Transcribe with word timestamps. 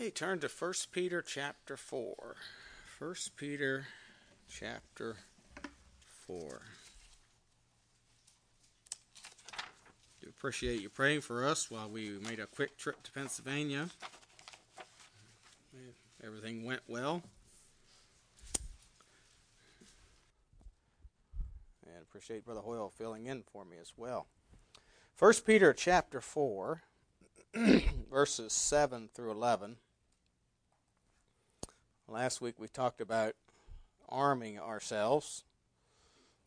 Okay, 0.00 0.08
turn 0.08 0.38
to 0.38 0.48
1 0.48 0.72
Peter 0.92 1.20
chapter 1.20 1.76
4. 1.76 2.34
1 3.00 3.14
Peter 3.36 3.86
chapter 4.48 5.16
4. 6.26 6.62
Do 10.22 10.28
appreciate 10.30 10.80
you 10.80 10.88
praying 10.88 11.20
for 11.20 11.46
us 11.46 11.70
while 11.70 11.90
we 11.90 12.12
made 12.26 12.40
a 12.40 12.46
quick 12.46 12.78
trip 12.78 13.02
to 13.02 13.12
Pennsylvania. 13.12 13.90
Everything 16.24 16.64
went 16.64 16.80
well. 16.88 17.22
And 21.86 22.00
appreciate 22.00 22.46
Brother 22.46 22.62
Hoyle 22.62 22.88
filling 22.88 23.26
in 23.26 23.42
for 23.52 23.66
me 23.66 23.76
as 23.78 23.92
well. 23.98 24.28
1 25.18 25.34
Peter 25.44 25.74
chapter 25.74 26.22
4, 26.22 26.80
verses 28.10 28.54
7 28.54 29.10
through 29.12 29.32
11. 29.32 29.76
Last 32.10 32.40
week 32.40 32.56
we 32.58 32.66
talked 32.66 33.00
about 33.00 33.36
arming 34.08 34.58
ourselves 34.58 35.44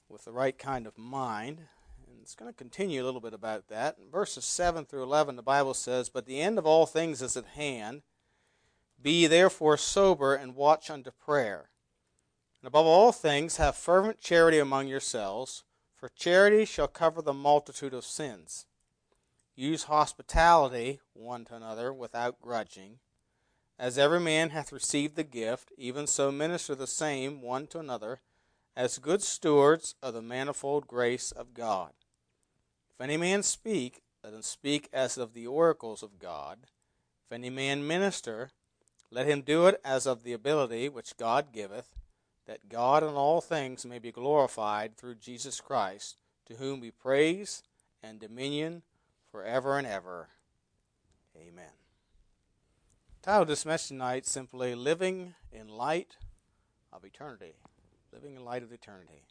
with 0.10 0.26
the 0.26 0.34
right 0.34 0.60
kind 0.60 0.86
of 0.86 0.98
mind. 0.98 1.60
And 2.06 2.18
it's 2.22 2.36
going 2.36 2.52
to 2.52 2.58
continue 2.58 3.02
a 3.02 3.06
little 3.06 3.22
bit 3.22 3.34
about 3.34 3.70
that. 3.70 3.96
In 3.98 4.12
verses 4.12 4.44
7 4.44 4.84
through 4.84 5.04
11, 5.04 5.38
the 5.38 5.42
Bible 5.42 5.74
says, 5.74 6.10
But 6.10 6.26
the 6.26 6.42
end 6.42 6.60
of 6.60 6.66
all 6.66 6.86
things 6.86 7.22
is 7.22 7.38
at 7.38 7.46
hand. 7.46 8.02
Be 9.02 9.26
therefore 9.26 9.78
sober 9.78 10.36
and 10.36 10.54
watch 10.54 10.90
unto 10.90 11.12
prayer. 11.12 11.70
And 12.62 12.68
above 12.68 12.86
all 12.86 13.14
things, 13.14 13.56
have 13.56 13.78
fervent 13.78 14.20
charity 14.20 14.60
among 14.60 14.90
yourselves, 14.90 15.64
for 15.96 16.10
charity 16.10 16.66
shall 16.66 16.90
cover 16.90 17.22
the 17.22 17.32
multitude 17.32 17.94
of 17.94 18.04
sins. 18.04 18.66
Use 19.56 19.84
hospitality 19.84 21.00
one 21.14 21.46
to 21.46 21.56
another 21.56 21.94
without 21.94 22.42
grudging. 22.42 23.00
As 23.80 23.98
every 23.98 24.20
man 24.20 24.52
hath 24.52 24.72
received 24.72 25.16
the 25.16 25.24
gift, 25.24 25.72
even 25.78 26.08
so 26.08 26.32
minister 26.32 26.76
the 26.76 26.88
same 26.88 27.42
one 27.42 27.68
to 27.68 27.80
another, 27.80 28.20
as 28.76 28.98
good 28.98 29.22
stewards 29.22 29.96
of 30.02 30.14
the 30.14 30.22
manifold 30.22 30.88
grace 30.88 31.32
of 31.32 31.54
God. 31.54 31.92
If 32.92 33.02
any 33.02 33.18
man 33.18 33.44
speak, 33.44 34.02
let 34.24 34.34
him 34.34 34.42
speak 34.42 34.90
as 34.94 35.18
of 35.18 35.34
the 35.34 35.48
oracles 35.48 36.04
of 36.04 36.20
God. 36.20 36.60
If 37.26 37.34
any 37.34 37.50
man 37.50 37.86
minister, 37.86 38.52
let 39.12 39.28
him 39.28 39.42
do 39.42 39.68
it 39.68 39.82
as 39.84 40.06
of 40.06 40.24
the 40.24 40.34
ability 40.34 40.90
which 40.90 41.18
God 41.18 41.52
giveth, 41.52 41.90
that 42.46 42.70
God 42.70 43.04
in 43.04 43.16
all 43.16 43.42
things 43.42 43.86
may 43.86 44.00
be 44.00 44.12
glorified 44.12 44.98
through 44.98 45.16
Jesus 45.16 45.60
Christ, 45.60 46.18
to 46.48 46.56
whom 46.56 46.80
be 46.80 46.92
praise 46.92 47.64
and 48.02 48.20
dominion 48.20 48.84
forever 49.32 49.78
and 49.78 49.88
ever. 49.88 50.30
Amen 51.36 51.83
title 53.24 53.44
of 53.44 53.48
this 53.48 53.66
message 53.66 53.88
tonight 53.88 54.26
simply 54.26 54.76
Living 54.76 55.34
in 55.50 55.70
Light 55.70 56.18
of 56.92 57.06
Eternity. 57.06 57.54
Living 58.12 58.36
in 58.36 58.44
Light 58.44 58.64
of 58.64 58.74
Eternity. 58.74 59.24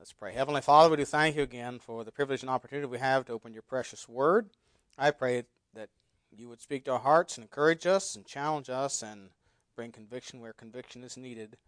Let's 0.00 0.12
pray. 0.12 0.32
Heavenly 0.32 0.60
Father, 0.60 0.90
we 0.90 0.96
do 0.96 1.04
thank 1.04 1.36
you 1.36 1.42
again 1.42 1.78
for 1.78 2.02
the 2.02 2.10
privilege 2.10 2.42
and 2.42 2.50
opportunity 2.50 2.88
we 2.88 2.98
have 2.98 3.24
to 3.26 3.32
open 3.32 3.52
your 3.52 3.62
precious 3.62 4.08
word. 4.08 4.50
I 4.98 5.12
pray 5.12 5.44
that 5.72 5.88
you 6.36 6.48
would 6.48 6.60
speak 6.60 6.84
to 6.86 6.94
our 6.94 6.98
hearts 6.98 7.36
and 7.36 7.44
encourage 7.44 7.86
us 7.86 8.16
and 8.16 8.26
challenge 8.26 8.68
us 8.68 9.04
and 9.04 9.28
bring 9.76 9.92
conviction 9.92 10.40
where 10.40 10.52
conviction 10.52 11.04
is 11.04 11.16
needed 11.16 11.58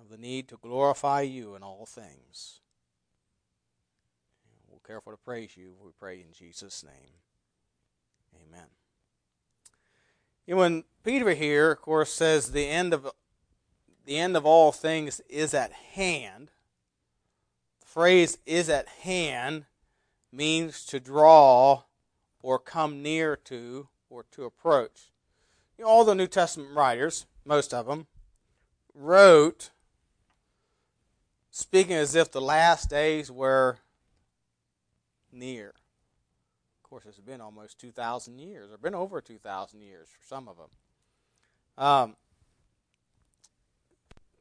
of 0.00 0.08
the 0.08 0.16
need 0.16 0.48
to 0.48 0.56
glorify 0.56 1.20
you 1.20 1.54
in 1.56 1.62
all 1.62 1.84
things. 1.84 2.60
We're 4.66 4.78
careful 4.78 5.12
to 5.12 5.18
praise 5.18 5.58
you. 5.58 5.74
We 5.84 5.90
pray 6.00 6.22
in 6.22 6.32
Jesus' 6.32 6.82
name. 6.82 7.20
Amen. 8.48 8.75
When 10.54 10.84
Peter 11.02 11.34
here, 11.34 11.72
of 11.72 11.80
course, 11.80 12.12
says 12.12 12.52
the 12.52 12.68
end 12.68 12.94
of 12.94 13.10
the 14.04 14.16
end 14.16 14.36
of 14.36 14.46
all 14.46 14.70
things 14.70 15.20
is 15.28 15.52
at 15.52 15.72
hand, 15.72 16.50
the 17.80 17.86
phrase 17.86 18.38
is 18.46 18.68
at 18.68 18.86
hand 18.88 19.64
means 20.30 20.84
to 20.86 21.00
draw 21.00 21.82
or 22.40 22.60
come 22.60 23.02
near 23.02 23.34
to 23.36 23.88
or 24.08 24.24
to 24.30 24.44
approach. 24.44 25.10
You 25.76 25.84
know, 25.84 25.90
all 25.90 26.04
the 26.04 26.14
New 26.14 26.28
Testament 26.28 26.76
writers, 26.76 27.26
most 27.44 27.74
of 27.74 27.86
them, 27.86 28.06
wrote 28.94 29.70
speaking 31.50 31.96
as 31.96 32.14
if 32.14 32.30
the 32.30 32.40
last 32.40 32.88
days 32.88 33.32
were 33.32 33.78
near 35.32 35.74
course, 36.88 37.04
it's 37.06 37.18
been 37.18 37.40
almost 37.40 37.78
2,000 37.78 38.38
years, 38.38 38.72
or 38.72 38.78
been 38.78 38.94
over 38.94 39.20
2,000 39.20 39.80
years 39.80 40.08
for 40.08 40.26
some 40.26 40.48
of 40.48 40.56
them. 40.56 41.84
Um, 41.84 42.16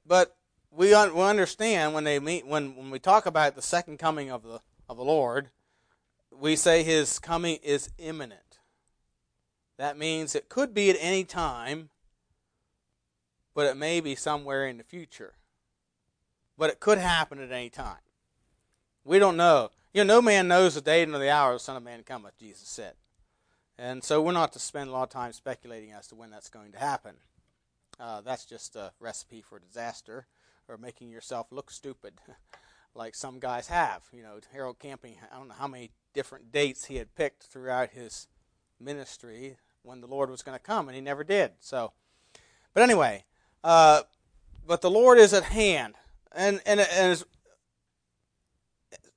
but 0.05 0.35
we, 0.71 0.93
un- 0.93 1.15
we 1.15 1.21
understand 1.21 1.93
when 1.93 2.03
they 2.03 2.19
meet 2.19 2.45
when, 2.45 2.75
when 2.75 2.91
we 2.91 2.99
talk 2.99 3.25
about 3.25 3.55
the 3.55 3.61
second 3.61 3.97
coming 3.97 4.29
of 4.29 4.43
the 4.43 4.61
of 4.87 4.97
the 4.97 5.03
Lord, 5.03 5.49
we 6.31 6.55
say 6.55 6.83
His 6.83 7.19
coming 7.19 7.57
is 7.63 7.89
imminent. 7.97 8.59
That 9.77 9.97
means 9.97 10.35
it 10.35 10.47
could 10.47 10.73
be 10.73 10.89
at 10.89 10.97
any 10.99 11.23
time, 11.23 11.89
but 13.53 13.65
it 13.65 13.75
may 13.75 13.99
be 13.99 14.15
somewhere 14.15 14.67
in 14.67 14.77
the 14.77 14.83
future. 14.83 15.33
But 16.57 16.69
it 16.69 16.79
could 16.79 16.97
happen 16.97 17.39
at 17.39 17.51
any 17.51 17.69
time. 17.69 17.97
We 19.03 19.19
don't 19.19 19.35
know. 19.35 19.71
You 19.95 20.03
know, 20.03 20.15
no 20.15 20.21
man 20.21 20.49
knows 20.49 20.75
the 20.75 20.81
day 20.81 21.05
nor 21.05 21.19
the 21.19 21.29
hour 21.29 21.53
the 21.53 21.59
Son 21.59 21.77
of 21.77 21.83
Man 21.83 22.03
cometh, 22.03 22.37
Jesus 22.37 22.67
said. 22.67 22.95
And 23.77 24.03
so 24.03 24.21
we're 24.21 24.33
not 24.33 24.51
to 24.51 24.59
spend 24.59 24.89
a 24.89 24.91
lot 24.91 25.03
of 25.03 25.09
time 25.09 25.31
speculating 25.31 25.93
as 25.93 26.07
to 26.07 26.15
when 26.15 26.29
that's 26.29 26.49
going 26.49 26.73
to 26.73 26.77
happen. 26.77 27.15
Uh, 27.97 28.19
that's 28.19 28.43
just 28.43 28.75
a 28.75 28.91
recipe 28.99 29.41
for 29.41 29.57
disaster 29.57 30.27
or 30.67 30.77
making 30.77 31.11
yourself 31.11 31.47
look 31.49 31.71
stupid, 31.71 32.15
like 32.93 33.15
some 33.15 33.39
guys 33.39 33.67
have. 33.67 34.01
You 34.11 34.21
know, 34.21 34.37
Harold 34.51 34.79
Camping, 34.79 35.15
I 35.31 35.37
don't 35.37 35.47
know 35.47 35.55
how 35.57 35.69
many 35.69 35.91
different 36.13 36.51
dates 36.51 36.83
he 36.83 36.97
had 36.97 37.15
picked 37.15 37.43
throughout 37.43 37.91
his 37.91 38.27
ministry 38.81 39.55
when 39.83 40.01
the 40.01 40.07
Lord 40.07 40.29
was 40.29 40.41
going 40.41 40.57
to 40.57 40.61
come, 40.61 40.89
and 40.89 40.95
he 40.95 41.01
never 41.01 41.23
did. 41.23 41.51
So, 41.61 41.93
but 42.73 42.83
anyway, 42.83 43.23
uh, 43.63 44.01
but 44.67 44.81
the 44.81 44.91
Lord 44.91 45.19
is 45.19 45.33
at 45.33 45.43
hand, 45.43 45.95
and 46.33 46.59
and, 46.65 46.81
and 46.81 46.89
as 47.11 47.23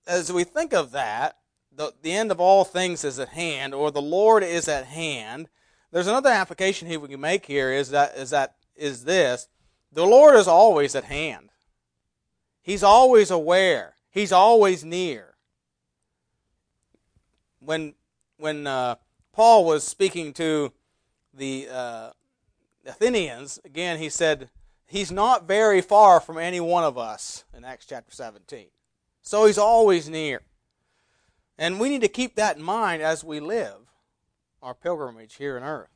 as 0.08 0.32
we 0.32 0.42
think 0.42 0.72
of 0.72 0.91
that, 0.92 1.36
the, 1.70 1.92
the 2.02 2.12
end 2.12 2.32
of 2.32 2.41
all 2.41 2.64
things 2.64 3.04
is 3.04 3.20
at 3.20 3.28
hand, 3.28 3.74
or 3.74 3.92
the 3.92 4.02
Lord 4.02 4.42
is 4.42 4.66
at 4.66 4.86
hand, 4.86 5.48
there's 5.92 6.06
another 6.06 6.30
application 6.30 6.88
here 6.88 6.98
we 6.98 7.08
can 7.08 7.20
make 7.20 7.46
here 7.46 7.72
is 7.72 7.91
that 7.91 8.16
is 8.16 8.30
that 8.30 8.56
is 8.76 9.04
this 9.04 9.48
the 9.92 10.04
Lord 10.04 10.36
is 10.36 10.48
always 10.48 10.94
at 10.94 11.04
hand. 11.04 11.50
He's 12.60 12.82
always 12.82 13.30
aware. 13.30 13.94
He's 14.10 14.32
always 14.32 14.84
near. 14.84 15.36
When 17.60 17.94
when 18.36 18.66
uh, 18.66 18.96
Paul 19.32 19.64
was 19.64 19.84
speaking 19.84 20.32
to 20.34 20.72
the 21.32 21.69
uh, 21.72 22.10
Athenians, 22.86 23.60
again 23.64 23.98
he 23.98 24.08
said, 24.08 24.50
He's 24.84 25.12
not 25.12 25.46
very 25.46 25.80
far 25.80 26.19
from 26.20 26.38
any 26.38 26.60
one 26.60 26.84
of 26.84 26.96
us 26.96 27.44
in 27.54 27.64
Acts 27.64 27.86
chapter 27.86 28.12
17. 28.12 28.69
So 29.28 29.44
he's 29.44 29.59
always 29.59 30.09
near. 30.09 30.41
And 31.59 31.78
we 31.78 31.91
need 31.91 32.00
to 32.00 32.09
keep 32.09 32.37
that 32.37 32.56
in 32.56 32.62
mind 32.62 33.03
as 33.03 33.22
we 33.22 33.41
live 33.41 33.93
our 34.62 34.72
pilgrimage 34.72 35.34
here 35.34 35.59
on 35.59 35.62
earth. 35.62 35.91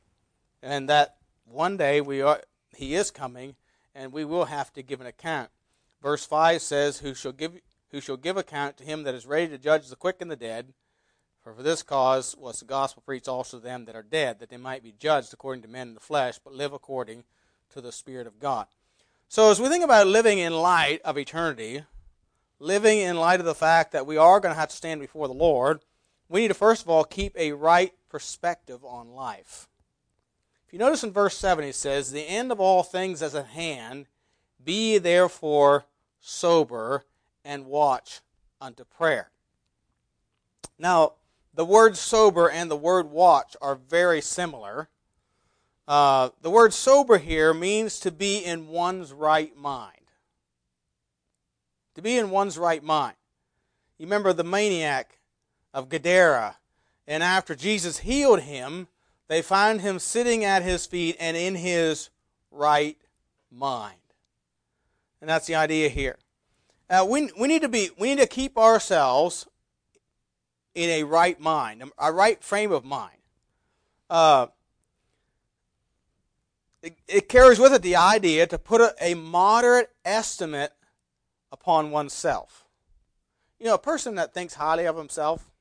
And 0.61 0.87
that 0.87 1.15
one 1.43 1.75
day 1.75 1.99
we 1.99 2.21
are, 2.21 2.43
he 2.75 2.93
is 2.93 3.09
coming 3.09 3.55
and 3.95 4.13
we 4.13 4.23
will 4.23 4.45
have 4.45 4.71
to 4.73 4.83
give 4.83 5.01
an 5.01 5.07
account. 5.07 5.49
Verse 5.99 6.23
5 6.23 6.61
says, 6.61 6.99
Who 6.99 7.15
shall 7.15 7.31
give 7.31 7.59
who 7.89 7.99
shall 7.99 8.17
give 8.17 8.37
account 8.37 8.77
to 8.77 8.83
him 8.83 9.01
that 9.01 9.15
is 9.15 9.25
ready 9.25 9.47
to 9.47 9.57
judge 9.57 9.89
the 9.89 9.95
quick 9.95 10.17
and 10.21 10.29
the 10.29 10.35
dead? 10.35 10.75
For 11.41 11.55
for 11.55 11.63
this 11.63 11.81
cause 11.81 12.35
was 12.37 12.59
the 12.59 12.65
gospel 12.65 13.01
preached 13.03 13.27
also 13.27 13.57
to 13.57 13.63
them 13.63 13.85
that 13.85 13.95
are 13.95 14.03
dead, 14.03 14.37
that 14.41 14.49
they 14.49 14.57
might 14.57 14.83
be 14.83 14.91
judged 14.91 15.33
according 15.33 15.63
to 15.63 15.67
men 15.67 15.87
in 15.87 15.93
the 15.95 15.99
flesh, 15.99 16.37
but 16.37 16.53
live 16.53 16.71
according 16.71 17.23
to 17.71 17.81
the 17.81 17.91
Spirit 17.91 18.27
of 18.27 18.39
God. 18.39 18.67
So 19.27 19.49
as 19.49 19.59
we 19.59 19.69
think 19.69 19.83
about 19.83 20.05
living 20.05 20.37
in 20.37 20.53
light 20.53 21.01
of 21.03 21.17
eternity, 21.17 21.85
living 22.59 22.99
in 22.99 23.17
light 23.17 23.39
of 23.39 23.45
the 23.45 23.55
fact 23.55 23.91
that 23.91 24.05
we 24.05 24.17
are 24.17 24.39
going 24.39 24.53
to 24.53 24.59
have 24.59 24.69
to 24.69 24.75
stand 24.75 25.01
before 25.01 25.27
the 25.27 25.33
Lord, 25.33 25.81
we 26.29 26.41
need 26.41 26.47
to 26.49 26.53
first 26.53 26.83
of 26.83 26.89
all 26.89 27.03
keep 27.03 27.37
a 27.37 27.51
right 27.51 27.93
perspective 28.09 28.83
on 28.83 29.09
life. 29.09 29.67
If 30.65 30.73
you 30.73 30.79
notice 30.79 31.03
in 31.03 31.11
verse 31.11 31.37
7, 31.37 31.63
it 31.65 31.75
says, 31.75 32.11
The 32.11 32.27
end 32.27 32.51
of 32.51 32.59
all 32.59 32.83
things 32.83 33.21
is 33.21 33.35
at 33.35 33.47
hand, 33.47 34.07
be 34.63 34.97
therefore 34.97 35.85
sober 36.19 37.05
and 37.43 37.65
watch 37.65 38.21
unto 38.61 38.83
prayer. 38.85 39.29
Now, 40.79 41.13
the 41.53 41.65
word 41.65 41.97
sober 41.97 42.49
and 42.49 42.71
the 42.71 42.75
word 42.75 43.11
watch 43.11 43.55
are 43.61 43.75
very 43.75 44.21
similar. 44.21 44.89
Uh, 45.87 46.29
the 46.41 46.49
word 46.49 46.73
sober 46.73 47.17
here 47.17 47.53
means 47.53 47.99
to 47.99 48.11
be 48.11 48.37
in 48.37 48.67
one's 48.67 49.11
right 49.11 49.55
mind 49.57 50.02
to 51.95 52.01
be 52.01 52.17
in 52.17 52.29
one's 52.29 52.57
right 52.57 52.83
mind. 52.83 53.15
You 53.97 54.05
remember 54.05 54.33
the 54.33 54.43
maniac 54.43 55.19
of 55.73 55.89
Gadara, 55.89 56.57
and 57.07 57.23
after 57.23 57.55
Jesus 57.55 57.99
healed 57.99 58.41
him, 58.41 58.87
they 59.27 59.41
find 59.41 59.81
him 59.81 59.99
sitting 59.99 60.43
at 60.43 60.63
his 60.63 60.85
feet 60.85 61.15
and 61.19 61.37
in 61.37 61.55
his 61.55 62.09
right 62.51 62.97
mind. 63.51 63.95
And 65.21 65.29
that's 65.29 65.47
the 65.47 65.55
idea 65.55 65.89
here. 65.89 66.17
Uh, 66.89 67.05
we, 67.07 67.31
we 67.39 67.47
need 67.47 67.61
to 67.61 67.69
be 67.69 67.89
we 67.97 68.09
need 68.09 68.19
to 68.19 68.27
keep 68.27 68.57
ourselves 68.57 69.47
in 70.75 70.89
a 70.89 71.03
right 71.03 71.39
mind, 71.39 71.83
a 71.97 72.11
right 72.11 72.43
frame 72.43 72.71
of 72.71 72.83
mind. 72.83 73.17
Uh, 74.09 74.47
it, 76.81 76.97
it, 77.07 77.29
carries 77.29 77.57
with 77.57 77.73
it 77.73 77.81
the 77.81 77.95
idea 77.95 78.45
to 78.45 78.57
put 78.57 78.81
a, 78.81 78.93
a 78.99 79.13
moderate 79.13 79.91
estimate 80.03 80.73
upon 81.53 81.91
oneself. 81.91 82.65
You 83.59 83.67
know, 83.67 83.75
a 83.75 83.79
person 83.79 84.15
that 84.15 84.33
thinks 84.33 84.55
highly 84.55 84.85
of 84.85 84.97
himself 84.97 85.51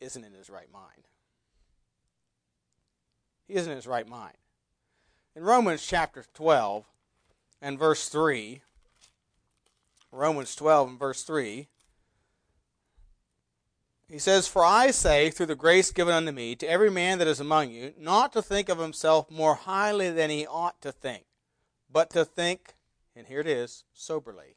isn't 0.00 0.24
in 0.24 0.32
his 0.32 0.48
right 0.48 0.72
mind. 0.72 1.08
He 3.48 3.54
isn't 3.54 3.70
in 3.70 3.76
his 3.76 3.86
right 3.86 4.08
mind. 4.08 4.36
In 5.34 5.42
Romans 5.42 5.84
chapter 5.84 6.24
12 6.32 6.84
and 7.60 7.78
verse 7.78 8.08
3, 8.08 8.62
Romans 10.12 10.54
12 10.54 10.90
and 10.90 10.98
verse 10.98 11.24
3, 11.24 11.66
he 14.08 14.18
says, 14.18 14.46
For 14.46 14.64
I 14.64 14.90
say, 14.90 15.30
through 15.30 15.46
the 15.46 15.54
grace 15.54 15.90
given 15.90 16.14
unto 16.14 16.32
me, 16.32 16.54
to 16.56 16.68
every 16.68 16.90
man 16.90 17.18
that 17.18 17.26
is 17.26 17.40
among 17.40 17.70
you, 17.70 17.94
not 17.98 18.32
to 18.34 18.42
think 18.42 18.68
of 18.68 18.78
himself 18.78 19.30
more 19.30 19.54
highly 19.54 20.10
than 20.10 20.30
he 20.30 20.46
ought 20.46 20.80
to 20.82 20.92
think, 20.92 21.24
but 21.90 22.10
to 22.10 22.24
think, 22.24 22.74
and 23.16 23.26
here 23.26 23.40
it 23.40 23.46
is, 23.46 23.84
soberly, 23.92 24.56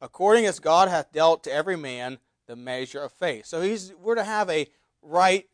according 0.00 0.46
as 0.46 0.58
God 0.58 0.88
hath 0.88 1.12
dealt 1.12 1.44
to 1.44 1.52
every 1.52 1.76
man 1.76 2.18
the 2.46 2.56
measure 2.56 3.02
of 3.02 3.12
faith. 3.12 3.46
So 3.46 3.62
he's, 3.62 3.92
we're 4.00 4.14
to 4.14 4.24
have 4.24 4.48
a 4.50 4.68
right 5.02 5.48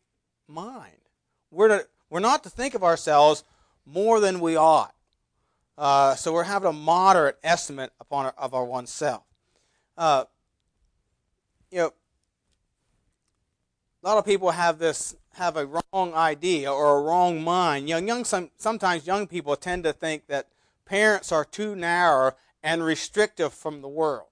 mind. 0.48 0.96
We're, 1.50 1.68
to, 1.68 1.86
we're 2.10 2.20
not 2.20 2.42
to 2.44 2.50
think 2.50 2.74
of 2.74 2.84
ourselves 2.84 3.44
more 3.86 4.20
than 4.20 4.40
we 4.40 4.56
ought. 4.56 4.94
Uh, 5.78 6.14
so 6.14 6.32
we're 6.32 6.42
having 6.44 6.68
a 6.68 6.72
moderate 6.72 7.38
estimate 7.42 7.92
upon 8.00 8.26
our, 8.26 8.34
of 8.36 8.54
our 8.54 8.64
oneself. 8.64 9.24
Uh, 9.96 10.24
you 11.70 11.78
know, 11.78 11.92
a 14.02 14.08
lot 14.08 14.18
of 14.18 14.26
people 14.26 14.50
have 14.50 14.78
this 14.78 15.16
have 15.34 15.56
a 15.56 15.66
wrong 15.66 16.12
idea 16.12 16.70
or 16.70 16.98
a 16.98 17.02
wrong 17.02 17.42
mind. 17.42 17.88
Young, 17.88 18.06
young 18.06 18.24
some, 18.24 18.50
sometimes 18.56 19.06
young 19.06 19.26
people 19.26 19.56
tend 19.56 19.84
to 19.84 19.92
think 19.92 20.26
that 20.26 20.48
parents 20.84 21.32
are 21.32 21.44
too 21.44 21.74
narrow 21.74 22.32
and 22.62 22.84
restrictive 22.84 23.52
from 23.54 23.80
the 23.80 23.88
world. 23.88 24.28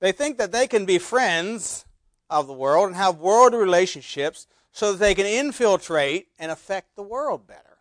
They 0.00 0.12
think 0.12 0.38
that 0.38 0.52
they 0.52 0.66
can 0.66 0.86
be 0.86 0.98
friends 0.98 1.84
of 2.28 2.46
the 2.46 2.52
world 2.52 2.88
and 2.88 2.96
have 2.96 3.18
world 3.18 3.54
relationships 3.54 4.46
so 4.72 4.92
that 4.92 4.98
they 4.98 5.14
can 5.14 5.26
infiltrate 5.26 6.28
and 6.38 6.50
affect 6.50 6.96
the 6.96 7.02
world 7.02 7.46
better. 7.46 7.78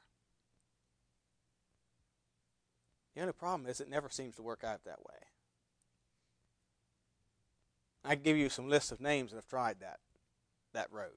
The 3.16 3.22
only 3.22 3.34
problem 3.34 3.70
is 3.70 3.82
it 3.82 3.90
never 3.90 4.10
seems 4.10 4.36
to 4.36 4.42
work 4.42 4.64
out 4.64 4.84
that 4.86 5.00
way. 5.00 5.16
I 8.06 8.16
give 8.16 8.38
you 8.38 8.50
some 8.50 8.70
lists 8.70 8.92
of 8.92 9.02
names 9.02 9.32
that 9.32 9.38
have 9.38 9.48
tried 9.48 9.80
that 9.82 10.00
that 10.74 10.92
road. 10.92 11.12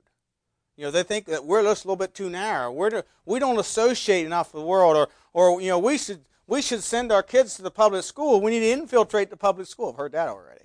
You 0.76 0.84
know, 0.84 0.90
they 0.90 1.02
think 1.02 1.26
that 1.26 1.44
we're 1.44 1.62
just 1.62 1.84
a 1.84 1.88
little 1.88 1.96
bit 1.96 2.14
too 2.14 2.31
narrow. 2.31 2.72
We're 2.72 2.90
to, 2.90 3.04
we 3.26 3.38
don't 3.38 3.58
associate 3.58 4.26
enough 4.26 4.52
with 4.52 4.62
the 4.62 4.66
world, 4.66 4.96
or 4.96 5.08
or 5.32 5.60
you 5.60 5.69
know, 5.69 5.78
we 5.78 5.96
should 5.99 6.25
we 6.46 6.60
should 6.60 6.82
send 6.82 7.12
our 7.12 7.22
kids 7.22 7.54
to 7.56 7.62
the 7.62 7.70
public 7.70 8.02
school. 8.02 8.40
We 8.40 8.50
need 8.50 8.60
to 8.60 8.70
infiltrate 8.70 9.31
the 9.31 9.37
public 9.37 9.66
school. 9.69 9.90
I've 9.90 9.96
heard 9.96 10.12
that 10.12 10.28
already. 10.28 10.62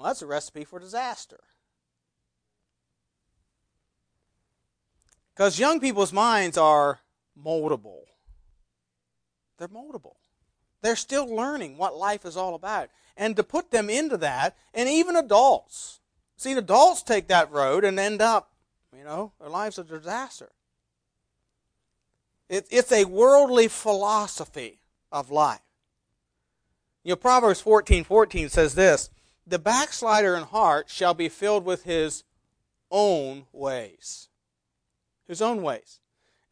Well, 0.00 0.06
that's 0.06 0.22
a 0.22 0.26
recipe 0.26 0.64
for 0.64 0.78
disaster. 0.78 1.40
Because 5.34 5.58
young 5.58 5.78
people's 5.78 6.10
minds 6.10 6.56
are 6.56 7.00
moldable. 7.38 8.04
They're 9.58 9.68
moldable. 9.68 10.14
They're 10.80 10.96
still 10.96 11.26
learning 11.26 11.76
what 11.76 11.96
life 11.96 12.24
is 12.24 12.34
all 12.34 12.54
about. 12.54 12.88
And 13.14 13.36
to 13.36 13.42
put 13.42 13.70
them 13.70 13.90
into 13.90 14.16
that, 14.16 14.56
and 14.72 14.88
even 14.88 15.16
adults, 15.16 16.00
see, 16.34 16.52
adults 16.52 17.02
take 17.02 17.28
that 17.28 17.52
road 17.52 17.84
and 17.84 18.00
end 18.00 18.22
up, 18.22 18.52
you 18.96 19.04
know, 19.04 19.32
their 19.38 19.50
lives 19.50 19.78
a 19.78 19.84
disaster. 19.84 20.48
It, 22.48 22.66
it's 22.70 22.90
a 22.90 23.04
worldly 23.04 23.68
philosophy 23.68 24.80
of 25.12 25.30
life. 25.30 25.60
You 27.04 27.10
know, 27.10 27.16
Proverbs 27.16 27.60
14 27.60 28.04
14 28.04 28.48
says 28.48 28.74
this 28.74 29.10
The 29.50 29.58
backslider 29.58 30.36
in 30.36 30.44
heart 30.44 30.88
shall 30.88 31.12
be 31.12 31.28
filled 31.28 31.64
with 31.64 31.82
his 31.82 32.22
own 32.88 33.46
ways. 33.52 34.28
His 35.26 35.42
own 35.42 35.62
ways. 35.62 35.98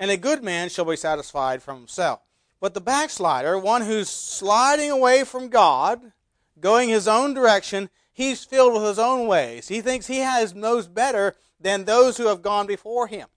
And 0.01 0.11
a 0.11 0.17
good 0.17 0.43
man 0.43 0.69
shall 0.69 0.85
be 0.85 0.97
satisfied 0.97 1.63
from 1.63 1.79
himself. 1.79 2.23
But 2.61 2.75
the 2.75 2.81
backslider, 2.81 3.57
one 3.57 3.83
who's 3.83 4.11
sliding 4.11 4.91
away 4.91 5.23
from 5.23 5.49
God, 5.49 6.11
going 6.59 6.89
his 6.89 7.07
own 7.07 7.35
direction, 7.35 7.89
he's 8.13 8.45
filled 8.45 8.75
with 8.75 8.83
his 8.83 8.99
own 8.99 9.29
ways. 9.29 9.69
He 9.69 9.81
thinks 9.81 10.09
he 10.09 10.19
has 10.19 10.53
knows 10.53 10.89
better 10.89 11.37
than 11.61 11.85
those 11.85 12.17
who 12.17 12.27
have 12.27 12.43
gone 12.43 12.67
before 12.67 13.07
him. 13.07 13.29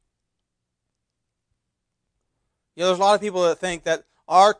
You 2.76 2.82
know, 2.82 2.88
there's 2.88 2.98
a 2.98 3.02
lot 3.02 3.14
of 3.14 3.22
people 3.22 3.44
that 3.44 3.60
think 3.60 3.84
that 3.84 4.06
our 4.28 4.56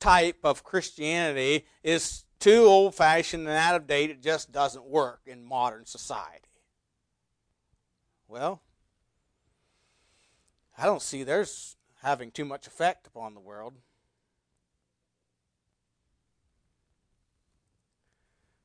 type 0.00 0.38
of 0.42 0.64
Christianity 0.64 1.66
is 1.82 2.24
too 2.38 2.64
old 2.64 2.94
fashioned 2.94 3.46
and 3.46 3.56
out 3.56 3.74
of 3.74 3.86
date. 3.86 4.10
It 4.10 4.22
just 4.22 4.52
doesn't 4.52 4.84
work 4.84 5.20
in 5.26 5.44
modern 5.44 5.86
society. 5.86 6.48
Well, 8.28 8.62
I 10.76 10.84
don't 10.84 11.02
see 11.02 11.24
theirs 11.24 11.76
having 12.02 12.30
too 12.30 12.44
much 12.44 12.66
effect 12.66 13.06
upon 13.06 13.34
the 13.34 13.40
world. 13.40 13.74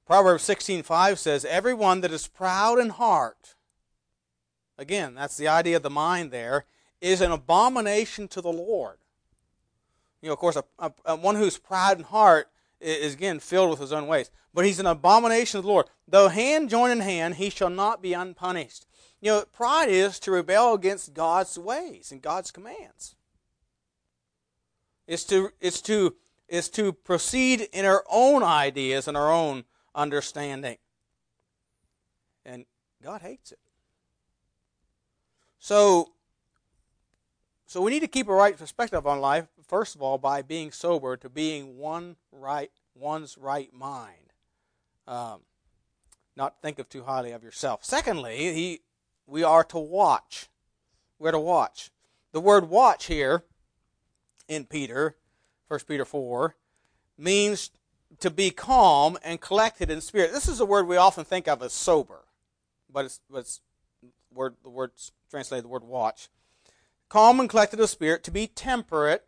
Proverbs 0.05 0.43
16:5 0.43 1.17
says, 1.17 1.45
"Everyone 1.45 2.01
that 2.01 2.11
is 2.11 2.27
proud 2.27 2.77
in 2.77 2.89
heart, 2.89 3.55
again, 4.77 5.15
that's 5.15 5.37
the 5.37 5.47
idea 5.47 5.77
of 5.77 5.83
the 5.83 5.89
mind 5.89 6.29
there, 6.29 6.65
is 6.99 7.21
an 7.21 7.31
abomination 7.31 8.27
to 8.27 8.41
the 8.41 8.51
Lord." 8.51 8.99
You 10.21 10.27
know, 10.27 10.33
of 10.33 10.39
course, 10.39 10.57
a, 10.57 10.65
a, 10.77 10.93
a 11.05 11.15
one 11.15 11.35
who's 11.35 11.57
proud 11.57 11.97
in 11.97 12.03
heart 12.03 12.52
is 12.83 13.13
again 13.13 13.39
filled 13.39 13.69
with 13.69 13.79
his 13.79 13.93
own 13.93 14.07
ways. 14.07 14.29
But 14.53 14.65
he's 14.65 14.79
an 14.79 14.85
abomination 14.85 15.57
to 15.57 15.61
the 15.61 15.67
Lord. 15.67 15.87
Though 16.07 16.27
hand 16.27 16.69
join 16.69 16.91
in 16.91 16.99
hand, 16.99 17.35
he 17.35 17.49
shall 17.49 17.69
not 17.69 18.01
be 18.01 18.13
unpunished. 18.13 18.85
You 19.21 19.31
know, 19.31 19.45
pride 19.51 19.89
is 19.89 20.19
to 20.19 20.31
rebel 20.31 20.73
against 20.73 21.13
God's 21.13 21.57
ways 21.57 22.11
and 22.11 22.21
God's 22.21 22.51
commands. 22.51 23.15
It's 25.07 25.23
to 25.25 25.51
it's 25.59 25.81
to 25.83 26.15
is 26.47 26.69
to 26.69 26.93
proceed 26.93 27.61
in 27.73 27.85
our 27.85 28.03
own 28.09 28.43
ideas 28.43 29.07
and 29.07 29.17
our 29.17 29.31
own 29.31 29.63
understanding. 29.95 30.77
And 32.45 32.65
God 33.01 33.21
hates 33.21 33.51
it. 33.51 33.59
So, 35.59 36.12
so 37.73 37.81
we 37.81 37.89
need 37.89 38.01
to 38.01 38.07
keep 38.07 38.27
a 38.27 38.33
right 38.35 38.55
perspective 38.55 39.07
on 39.07 39.19
life, 39.19 39.47
first 39.67 39.95
of 39.95 40.03
all, 40.03 40.19
by 40.19 40.43
being 40.43 40.71
sober 40.71 41.17
to 41.17 41.27
being 41.27 41.75
one 41.79 42.17
right, 42.31 42.69
one's 42.93 43.35
right 43.35 43.73
mind. 43.73 44.31
Um, 45.07 45.39
not 46.35 46.61
think 46.61 46.77
of 46.77 46.87
too 46.87 47.01
highly 47.01 47.31
of 47.31 47.43
yourself. 47.43 47.83
Secondly, 47.83 48.53
he, 48.53 48.81
we 49.25 49.41
are 49.41 49.63
to 49.63 49.79
watch. 49.79 50.49
We're 51.17 51.31
to 51.31 51.39
watch. 51.39 51.89
The 52.31 52.39
word 52.39 52.69
watch 52.69 53.07
here 53.07 53.43
in 54.47 54.65
Peter, 54.65 55.15
1 55.67 55.79
Peter 55.87 56.05
4, 56.05 56.55
means 57.17 57.71
to 58.19 58.29
be 58.29 58.51
calm 58.51 59.17
and 59.23 59.41
collected 59.41 59.89
in 59.89 59.99
spirit. 59.99 60.31
This 60.31 60.47
is 60.47 60.59
a 60.59 60.65
word 60.65 60.85
we 60.85 60.97
often 60.97 61.25
think 61.25 61.47
of 61.47 61.63
as 61.63 61.73
sober, 61.73 62.25
but 62.87 63.05
it's, 63.05 63.19
but 63.31 63.39
it's 63.39 63.61
word, 64.31 64.57
the 64.61 64.69
word 64.69 64.91
translated 65.31 65.65
the 65.65 65.69
word 65.69 65.83
watch. 65.83 66.29
Calm 67.13 67.39
and 67.39 67.47
collected 67.47 67.79
of 67.79 67.91
spirit, 67.91 68.23
to 68.23 68.31
be 68.31 68.47
temperate, 68.47 69.27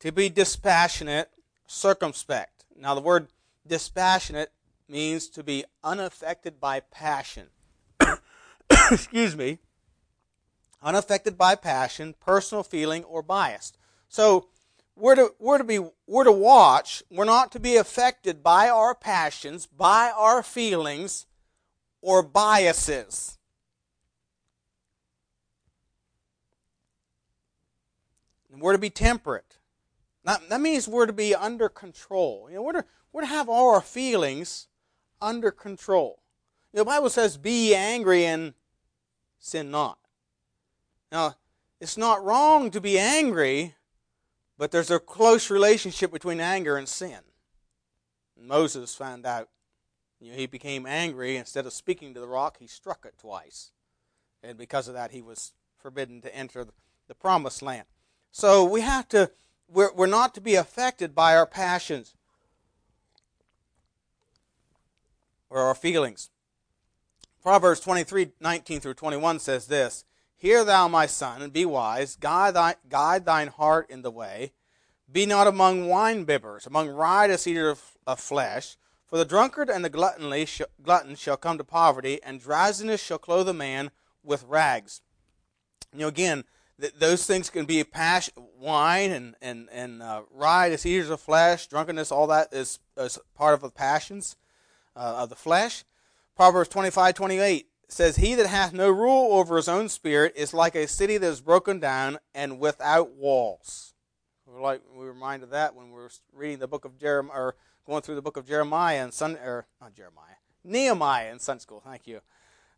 to 0.00 0.10
be 0.10 0.30
dispassionate, 0.30 1.28
circumspect. 1.66 2.64
Now, 2.74 2.94
the 2.94 3.02
word 3.02 3.28
dispassionate 3.66 4.50
means 4.88 5.28
to 5.28 5.42
be 5.42 5.66
unaffected 5.84 6.58
by 6.58 6.80
passion. 6.80 7.48
Excuse 8.90 9.36
me. 9.36 9.58
Unaffected 10.82 11.36
by 11.36 11.54
passion, 11.54 12.14
personal 12.18 12.62
feeling, 12.62 13.04
or 13.04 13.22
bias. 13.22 13.74
So, 14.08 14.48
we're 14.96 15.16
to, 15.16 15.34
we're 15.38 15.58
to 15.58 15.64
be 15.64 15.80
we're 16.06 16.24
to 16.24 16.32
watch 16.32 17.02
we're 17.10 17.26
not 17.26 17.52
to 17.52 17.60
be 17.60 17.76
affected 17.76 18.42
by 18.42 18.70
our 18.70 18.94
passions 18.94 19.64
by 19.66 20.12
our 20.14 20.42
feelings 20.42 21.24
or 22.02 22.22
biases 22.22 23.38
and 28.52 28.60
we're 28.60 28.72
to 28.72 28.78
be 28.78 28.90
temperate 28.90 29.58
that, 30.24 30.48
that 30.48 30.60
means 30.60 30.86
we're 30.86 31.06
to 31.06 31.12
be 31.12 31.34
under 31.34 31.68
control 31.68 32.46
you 32.48 32.56
know 32.56 32.62
we're 32.62 32.72
to, 32.72 32.84
we're 33.12 33.22
to 33.22 33.26
have 33.26 33.48
all 33.48 33.74
our 33.74 33.80
feelings 33.80 34.68
under 35.20 35.50
control 35.50 36.22
you 36.72 36.78
know, 36.78 36.84
the 36.84 36.90
bible 36.90 37.10
says 37.10 37.36
be 37.36 37.74
angry 37.74 38.24
and 38.24 38.54
sin 39.38 39.70
not 39.70 39.98
Now, 41.10 41.36
it's 41.82 41.98
not 41.98 42.24
wrong 42.24 42.70
to 42.70 42.80
be 42.80 42.96
angry, 42.96 43.74
but 44.56 44.70
there's 44.70 44.92
a 44.92 45.00
close 45.00 45.50
relationship 45.50 46.12
between 46.12 46.40
anger 46.40 46.76
and 46.76 46.88
sin. 46.88 47.18
Moses 48.40 48.94
found 48.94 49.26
out. 49.26 49.48
You 50.20 50.30
know, 50.30 50.36
he 50.36 50.46
became 50.46 50.86
angry. 50.86 51.36
Instead 51.36 51.66
of 51.66 51.72
speaking 51.72 52.14
to 52.14 52.20
the 52.20 52.28
rock, 52.28 52.58
he 52.60 52.68
struck 52.68 53.04
it 53.04 53.18
twice. 53.18 53.72
And 54.40 54.56
because 54.56 54.86
of 54.86 54.94
that, 54.94 55.10
he 55.10 55.20
was 55.20 55.52
forbidden 55.76 56.20
to 56.22 56.32
enter 56.32 56.64
the 57.08 57.14
promised 57.16 57.60
land. 57.60 57.86
So 58.32 58.64
we 58.64 58.80
have 58.80 59.08
to, 59.10 59.30
we're, 59.68 59.92
we're 59.92 60.06
not 60.06 60.34
to 60.34 60.40
be 60.40 60.54
affected 60.54 61.14
by 61.14 61.36
our 61.36 61.46
passions 61.46 62.14
or 65.50 65.60
our 65.60 65.74
feelings. 65.74 66.30
Proverbs 67.42 67.80
23 67.80 68.32
19 68.40 68.80
through 68.80 68.94
21 68.94 69.38
says 69.38 69.66
this 69.66 70.04
Hear 70.36 70.64
thou, 70.64 70.88
my 70.88 71.06
son, 71.06 71.42
and 71.42 71.52
be 71.52 71.66
wise. 71.66 72.16
Guide, 72.16 72.54
thy, 72.54 72.76
guide 72.88 73.26
thine 73.26 73.48
heart 73.48 73.90
in 73.90 74.02
the 74.02 74.10
way. 74.10 74.52
Be 75.10 75.26
not 75.26 75.46
among 75.46 75.88
wine 75.88 76.24
bibbers, 76.24 76.66
among 76.66 76.88
riotous 76.88 77.46
eaters 77.46 77.72
of, 77.72 77.82
of 78.06 78.20
flesh. 78.20 78.76
For 79.06 79.18
the 79.18 79.26
drunkard 79.26 79.68
and 79.68 79.84
the 79.84 79.90
gluttonly 79.90 80.46
sh- 80.46 80.62
glutton 80.82 81.16
shall 81.16 81.36
come 81.36 81.58
to 81.58 81.64
poverty, 81.64 82.18
and 82.22 82.40
drowsiness 82.40 83.02
shall 83.02 83.18
clothe 83.18 83.48
a 83.48 83.52
man 83.52 83.90
with 84.24 84.44
rags. 84.48 85.02
You 85.92 86.00
know, 86.00 86.08
again, 86.08 86.44
th- 86.82 86.94
those 86.98 87.26
things 87.26 87.48
can 87.48 87.64
be 87.64 87.82
passion, 87.84 88.34
wine 88.58 89.10
and 89.12 89.34
and 89.40 89.68
and 89.72 90.02
uh, 90.02 90.22
eaters 90.84 91.08
of 91.08 91.20
flesh, 91.20 91.66
drunkenness. 91.68 92.12
All 92.12 92.26
that 92.26 92.52
is, 92.52 92.80
is 92.98 93.18
part 93.34 93.54
of 93.54 93.62
the 93.62 93.70
passions 93.70 94.36
uh, 94.94 95.14
of 95.18 95.30
the 95.30 95.36
flesh. 95.36 95.84
Proverbs 96.36 96.68
25, 96.70 97.14
28 97.14 97.66
says, 97.88 98.16
He 98.16 98.34
that 98.34 98.46
hath 98.46 98.72
no 98.72 98.90
rule 98.90 99.34
over 99.34 99.56
his 99.56 99.68
own 99.68 99.88
spirit 99.88 100.32
is 100.34 100.54
like 100.54 100.74
a 100.74 100.88
city 100.88 101.18
that 101.18 101.26
is 101.26 101.40
broken 101.40 101.78
down 101.78 102.18
and 102.34 102.58
without 102.58 103.12
walls. 103.12 103.94
We're 104.46 104.60
like 104.60 104.82
we 104.92 105.04
were 105.04 105.12
reminded 105.12 105.44
of 105.44 105.50
that 105.50 105.74
when 105.74 105.86
we 105.86 105.94
were 105.94 106.10
reading 106.32 106.58
the 106.58 106.68
book 106.68 106.84
of 106.84 106.98
Jeremiah, 106.98 107.38
or 107.38 107.54
going 107.86 108.02
through 108.02 108.16
the 108.16 108.22
book 108.22 108.36
of 108.36 108.46
Jeremiah 108.46 109.02
and 109.02 109.14
Sun, 109.14 109.36
or 109.36 109.66
not 109.80 109.94
Jeremiah, 109.94 110.36
Nehemiah 110.64 111.32
in 111.32 111.38
Sunday 111.38 111.60
school. 111.60 111.82
Thank 111.84 112.06
you. 112.06 112.20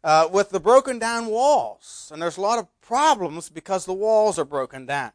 Uh, 0.05 0.29
with 0.31 0.51
the 0.51 0.61
broken 0.61 0.99
down 0.99 1.25
walls, 1.25 2.11
and 2.13 2.21
there's 2.21 2.37
a 2.37 2.41
lot 2.43 2.59
of 2.59 2.69
problems 2.83 3.49
because 3.49 3.87
the 3.87 3.93
walls 3.95 4.39
are 4.39 4.45
broken 4.45 4.85
down. 4.85 5.11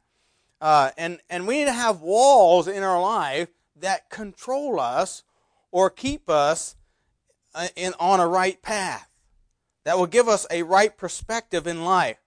Uh, 0.59 0.89
and 0.97 1.19
and 1.29 1.45
we 1.45 1.59
need 1.59 1.65
to 1.65 1.71
have 1.71 2.01
walls 2.01 2.67
in 2.67 2.81
our 2.81 2.99
life 2.99 3.49
that 3.75 4.09
control 4.09 4.79
us 4.79 5.21
or 5.71 5.91
keep 5.91 6.27
us 6.27 6.75
uh, 7.53 7.67
in, 7.75 7.93
on 7.99 8.19
a 8.19 8.27
right 8.27 8.63
path 8.63 9.07
that 9.83 9.95
will 9.95 10.07
give 10.07 10.27
us 10.27 10.47
a 10.49 10.63
right 10.63 10.97
perspective 10.97 11.67
in 11.67 11.85
life. 11.85 12.17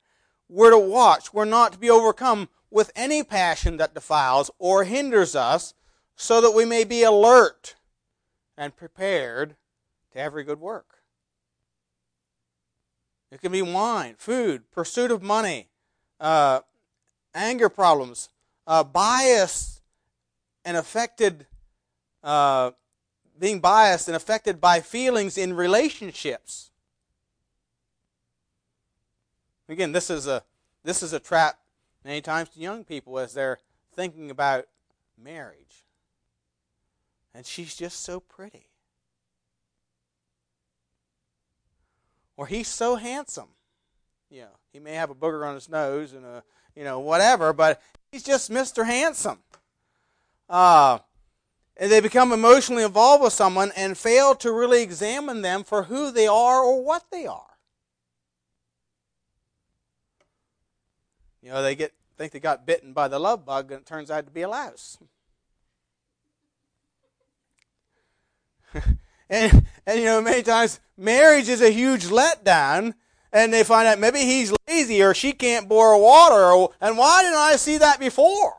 We're 0.49 0.71
to 0.71 0.78
watch. 0.78 1.35
We're 1.35 1.45
not 1.45 1.73
to 1.73 1.78
be 1.78 1.90
overcome 1.90 2.49
with 2.71 2.92
any 2.95 3.25
passion 3.25 3.76
that 3.78 3.92
defiles 3.92 4.52
or 4.61 4.85
hinders 4.85 5.35
us, 5.35 5.75
so 6.14 6.40
that 6.40 6.52
we 6.52 6.64
may 6.64 6.85
be 6.85 7.02
alert 7.02 7.75
and 8.57 8.76
prepared 8.76 9.57
to 10.12 10.21
every 10.21 10.45
good 10.45 10.61
work. 10.61 10.91
It 13.33 13.41
can 13.41 13.51
be 13.51 13.62
wine, 13.62 14.17
food, 14.19 14.71
pursuit 14.71 15.11
of 15.11 15.23
money, 15.23 15.69
uh, 16.21 16.61
anger 17.35 17.71
problems, 17.71 18.29
uh, 18.67 18.85
bias 18.85 19.81
and 20.67 20.77
affected 20.77 21.47
uh, 22.23 22.73
being 23.39 23.59
biased 23.59 24.07
and 24.07 24.15
affected 24.15 24.61
by 24.61 24.81
feelings 24.81 25.39
in 25.39 25.55
relationships. 25.55 26.71
Again, 29.67 29.93
this 29.93 30.11
is 30.11 30.27
a 30.27 30.45
this 30.85 31.03
is 31.03 31.15
a 31.15 31.19
trap 31.19 31.59
many 32.05 32.21
times 32.21 32.51
to 32.51 32.61
young 32.61 32.85
people 32.85 33.19
as 33.19 33.33
they're 33.33 33.61
thinking 33.95 34.31
about 34.31 34.67
marriage. 35.17 35.87
And 37.35 37.47
she's 37.47 37.75
just 37.75 38.03
so 38.03 38.21
pretty. 38.21 38.72
Or 42.37 42.47
he's 42.47 42.69
so 42.69 42.97
handsome. 42.97 43.49
You 44.31 44.43
know, 44.43 44.57
he 44.73 44.79
may 44.79 44.95
have 44.95 45.11
a 45.11 45.15
booger 45.15 45.47
on 45.47 45.55
his 45.55 45.69
nose 45.69 46.12
and 46.12 46.25
a 46.25 46.43
you 46.75 46.85
know 46.85 47.01
whatever, 47.01 47.53
but 47.53 47.83
he's 48.11 48.23
just 48.23 48.51
Mr. 48.51 48.87
Handsome. 48.87 49.39
Uh, 50.49 50.99
and 51.77 51.91
they 51.91 52.01
become 52.01 52.33
emotionally 52.33 52.83
involved 52.83 53.23
with 53.23 53.33
someone 53.33 53.73
and 53.77 53.97
fail 53.97 54.35
to 54.37 54.53
really 54.53 54.83
examine 54.83 55.43
them 55.43 55.65
for 55.65 55.85
who 55.85 56.11
they 56.11 56.27
are 56.27 56.62
or 56.62 56.83
what 56.83 57.05
they 57.11 57.27
are. 57.27 57.59
You 61.43 61.51
know, 61.51 61.62
they 61.62 61.75
get 61.75 61.93
think 62.17 62.33
they 62.33 62.41
got 62.41 62.67
bitten 62.67 62.93
by 62.93 63.09
the 63.09 63.19
love 63.19 63.45
bug 63.45 63.73
and 63.73 63.81
it 63.81 63.87
turns 63.87 64.11
out 64.11 64.27
to 64.27 64.31
be 64.31 64.43
a 64.43 64.49
louse. 64.49 64.99
and 69.33 69.67
and 69.87 69.99
you 69.99 70.05
know, 70.05 70.21
many 70.21 70.43
times 70.43 70.79
marriage 70.97 71.49
is 71.49 71.62
a 71.62 71.71
huge 71.71 72.05
letdown 72.05 72.95
and 73.33 73.53
they 73.53 73.65
find 73.65 73.89
out 73.89 73.99
maybe 73.99 74.21
he's 74.21 74.53
lazy 74.69 75.03
or 75.03 75.15
she 75.15 75.33
can't 75.33 75.69
boil 75.69 76.01
water 76.01 76.53
or, 76.53 76.71
and 76.81 76.99
why 76.99 77.23
didn't 77.23 77.39
I 77.39 77.57
see 77.57 77.79
that 77.79 77.99
before? 77.99 78.55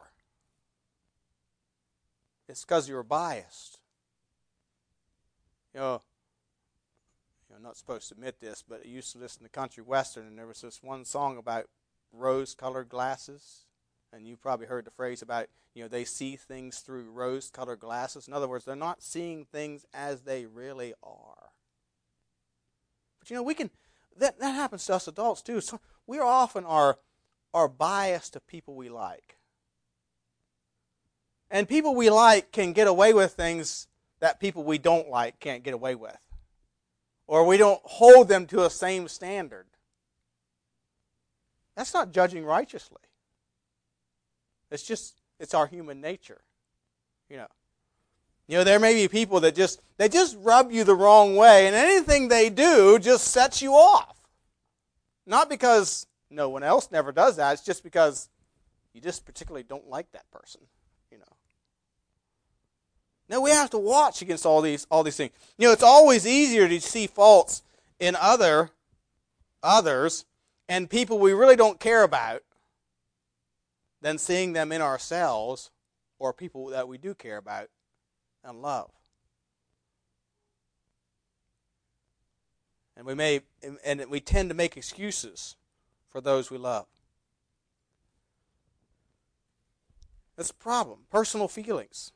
It's 2.50 2.65
because 2.65 2.89
you 2.89 2.96
were 2.96 3.03
biased. 3.03 3.77
You 5.74 5.80
know, 5.80 6.01
I'm 7.56 7.63
not 7.63 7.77
supposed 7.77 8.10
to 8.10 8.15
admit 8.15 8.39
this, 8.42 8.63
but 8.68 8.82
I 8.84 8.88
used 8.88 9.12
to 9.13 9.20
listen 9.20 9.44
to 9.44 9.50
country 9.50 9.84
western, 9.84 10.27
and 10.27 10.38
there 10.38 10.48
was 10.48 10.62
this 10.62 10.84
one 10.84 11.06
song 11.06 11.38
about 11.38 11.65
rose-colored 12.12 12.89
glasses, 12.89 13.65
and 14.13 14.27
you've 14.27 14.41
probably 14.41 14.67
heard 14.67 14.86
the 14.86 14.91
phrase 14.91 15.22
about 15.22 15.48
you 15.74 15.82
know 15.82 15.88
they 15.88 16.05
see 16.05 16.36
things 16.36 16.79
through 16.79 17.10
rose-colored 17.12 17.79
glasses. 17.79 18.27
In 18.27 18.34
other 18.34 18.48
words, 18.48 18.65
they're 18.65 18.75
not 18.75 19.01
seeing 19.01 19.46
things 19.46 19.86
as 19.93 20.22
they 20.22 20.46
really 20.46 20.93
are. 21.01 21.50
But 23.20 23.29
you 23.29 23.36
know, 23.36 23.43
we 23.43 23.53
can 23.53 23.70
that 24.17 24.39
that 24.39 24.51
happens 24.51 24.86
to 24.86 24.96
us 24.96 25.08
adults 25.08 25.41
too. 25.41 25.62
So 25.62 25.79
we 26.05 26.20
often 26.20 26.65
are 26.65 26.98
are 27.53 27.67
biased 27.67 28.34
to 28.34 28.39
people 28.39 28.75
we 28.75 28.89
like. 28.89 29.38
And 31.50 31.67
people 31.70 31.96
we 31.96 32.10
like 32.10 32.51
can 32.51 32.74
get 32.74 32.88
away 32.88 33.13
with 33.13 33.34
things 33.34 33.88
that 34.20 34.39
people 34.39 34.63
we 34.63 34.77
don't 34.77 35.10
like 35.10 35.39
can't 35.39 35.63
get 35.63 35.74
away 35.74 35.96
with. 35.96 36.17
Or 37.27 37.46
we 37.46 37.58
don't 37.58 37.82
hold 37.84 38.27
them 38.27 38.48
to 38.48 38.65
a 38.65 38.70
same 38.70 39.08
standard. 39.08 39.67
That's 41.75 41.93
not 41.93 42.12
judging 42.12 42.43
righteously. 42.43 43.01
It's 44.74 44.84
just 44.84 45.22
it's 45.39 45.53
our 45.53 45.68
human 45.68 46.01
nature. 46.01 46.42
You 47.30 47.38
know. 47.38 47.48
You 48.48 48.58
know, 48.58 48.63
there 48.65 48.80
may 48.80 48.94
be 48.96 49.08
people 49.08 49.39
that 49.42 49.56
just 49.56 49.82
they 49.98 50.10
just 50.10 50.36
rub 50.39 50.72
you 50.72 50.84
the 50.84 50.96
wrong 50.96 51.36
way 51.36 51.68
and 51.68 51.75
anything 51.75 52.27
they 52.27 52.50
do 52.50 53.00
just 53.00 53.30
sets 53.30 53.62
you 53.62 53.74
off. 53.74 54.18
Not 55.25 55.50
because 55.50 56.08
no 56.30 56.50
one 56.50 56.63
else 56.63 56.92
never 56.92 57.12
does 57.12 57.38
that, 57.38 57.53
it's 57.53 57.63
just 57.63 57.84
because 57.84 58.30
you 58.94 59.00
just 59.00 59.25
particularly 59.25 59.63
don't 59.63 59.88
like 59.89 60.12
that 60.12 60.30
person. 60.32 60.62
You 61.12 61.20
know. 61.20 61.24
No, 63.30 63.42
we 63.42 63.51
have 63.51 63.70
to 63.70 63.77
watch 63.77 64.22
against 64.22 64.46
all 64.46 64.62
these 64.62 64.88
all 64.89 65.03
these 65.03 65.15
things. 65.15 65.32
You 65.58 65.68
know, 65.68 65.74
it's 65.74 65.84
always 65.84 66.27
easier 66.27 66.68
to 66.68 66.82
see 66.82 67.08
faults 67.08 67.62
in 68.00 68.18
other 68.20 68.72
others 69.62 70.25
and 70.68 70.89
people 70.89 71.20
we 71.20 71.32
really 71.32 71.56
don't 71.56 71.80
care 71.80 72.03
about 72.03 72.42
than 74.03 74.17
seeing 74.17 74.51
them 74.51 74.72
in 74.74 74.81
ourselves 74.81 75.72
or 76.19 76.33
people 76.33 76.67
that 76.67 76.88
we 76.88 76.98
do 76.98 77.15
care 77.15 77.38
about 77.38 77.69
and 78.43 78.62
love. 78.62 78.91
And 82.95 83.07
we 83.07 83.15
may 83.15 83.41
and 83.83 84.05
we 84.10 84.19
tend 84.19 84.50
to 84.50 84.55
make 84.55 84.77
excuses 84.77 85.55
for 86.10 86.22
those 86.22 86.51
we 86.51 86.57
love. 86.57 86.86
That's 90.36 90.51
a 90.51 90.55
problem. 90.55 91.00
Personal 91.10 91.48
feelings. 91.48 92.12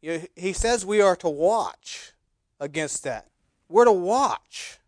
You 0.00 0.12
know, 0.12 0.24
he 0.34 0.54
says 0.54 0.84
we 0.86 1.02
are 1.02 1.16
to 1.16 1.28
watch 1.28 2.14
against 2.58 3.04
that. 3.04 3.28
We're 3.68 3.84
to 3.84 3.92
watch. 3.92 4.79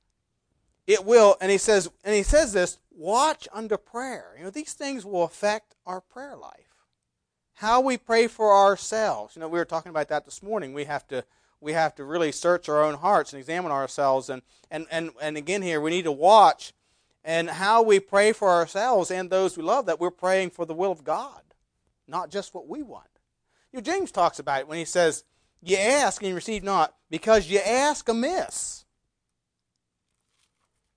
It 0.86 1.04
will, 1.04 1.36
and 1.40 1.50
he 1.50 1.58
says, 1.58 1.88
and 2.04 2.14
he 2.14 2.22
says 2.22 2.52
this: 2.52 2.78
watch 2.90 3.48
under 3.52 3.76
prayer. 3.76 4.34
You 4.36 4.44
know, 4.44 4.50
these 4.50 4.72
things 4.72 5.04
will 5.04 5.24
affect 5.24 5.74
our 5.86 6.00
prayer 6.00 6.36
life. 6.36 6.86
How 7.54 7.80
we 7.80 7.96
pray 7.96 8.26
for 8.26 8.52
ourselves. 8.52 9.36
You 9.36 9.40
know, 9.40 9.48
we 9.48 9.58
were 9.58 9.64
talking 9.64 9.90
about 9.90 10.08
that 10.08 10.24
this 10.24 10.42
morning. 10.42 10.74
We 10.74 10.84
have 10.84 11.06
to 11.08 11.24
we 11.60 11.72
have 11.74 11.94
to 11.94 12.04
really 12.04 12.32
search 12.32 12.68
our 12.68 12.82
own 12.82 12.94
hearts 12.94 13.32
and 13.32 13.38
examine 13.38 13.70
ourselves 13.70 14.28
and 14.28 14.42
and 14.70 14.86
and, 14.90 15.10
and 15.20 15.36
again 15.36 15.62
here 15.62 15.80
we 15.80 15.90
need 15.90 16.02
to 16.02 16.12
watch 16.12 16.72
and 17.24 17.48
how 17.48 17.82
we 17.82 18.00
pray 18.00 18.32
for 18.32 18.50
ourselves 18.50 19.10
and 19.10 19.30
those 19.30 19.56
we 19.56 19.62
love 19.62 19.86
that 19.86 20.00
we're 20.00 20.10
praying 20.10 20.50
for 20.50 20.66
the 20.66 20.74
will 20.74 20.90
of 20.90 21.04
God, 21.04 21.42
not 22.08 22.30
just 22.30 22.54
what 22.54 22.66
we 22.66 22.82
want. 22.82 23.06
You 23.72 23.78
know, 23.78 23.82
James 23.82 24.12
talks 24.12 24.38
about 24.38 24.60
it 24.60 24.68
when 24.68 24.78
he 24.78 24.84
says, 24.84 25.24
You 25.62 25.76
ask 25.78 26.20
and 26.20 26.28
you 26.28 26.34
receive 26.34 26.62
not, 26.62 26.94
because 27.10 27.48
you 27.48 27.58
ask 27.58 28.08
amiss. 28.08 28.84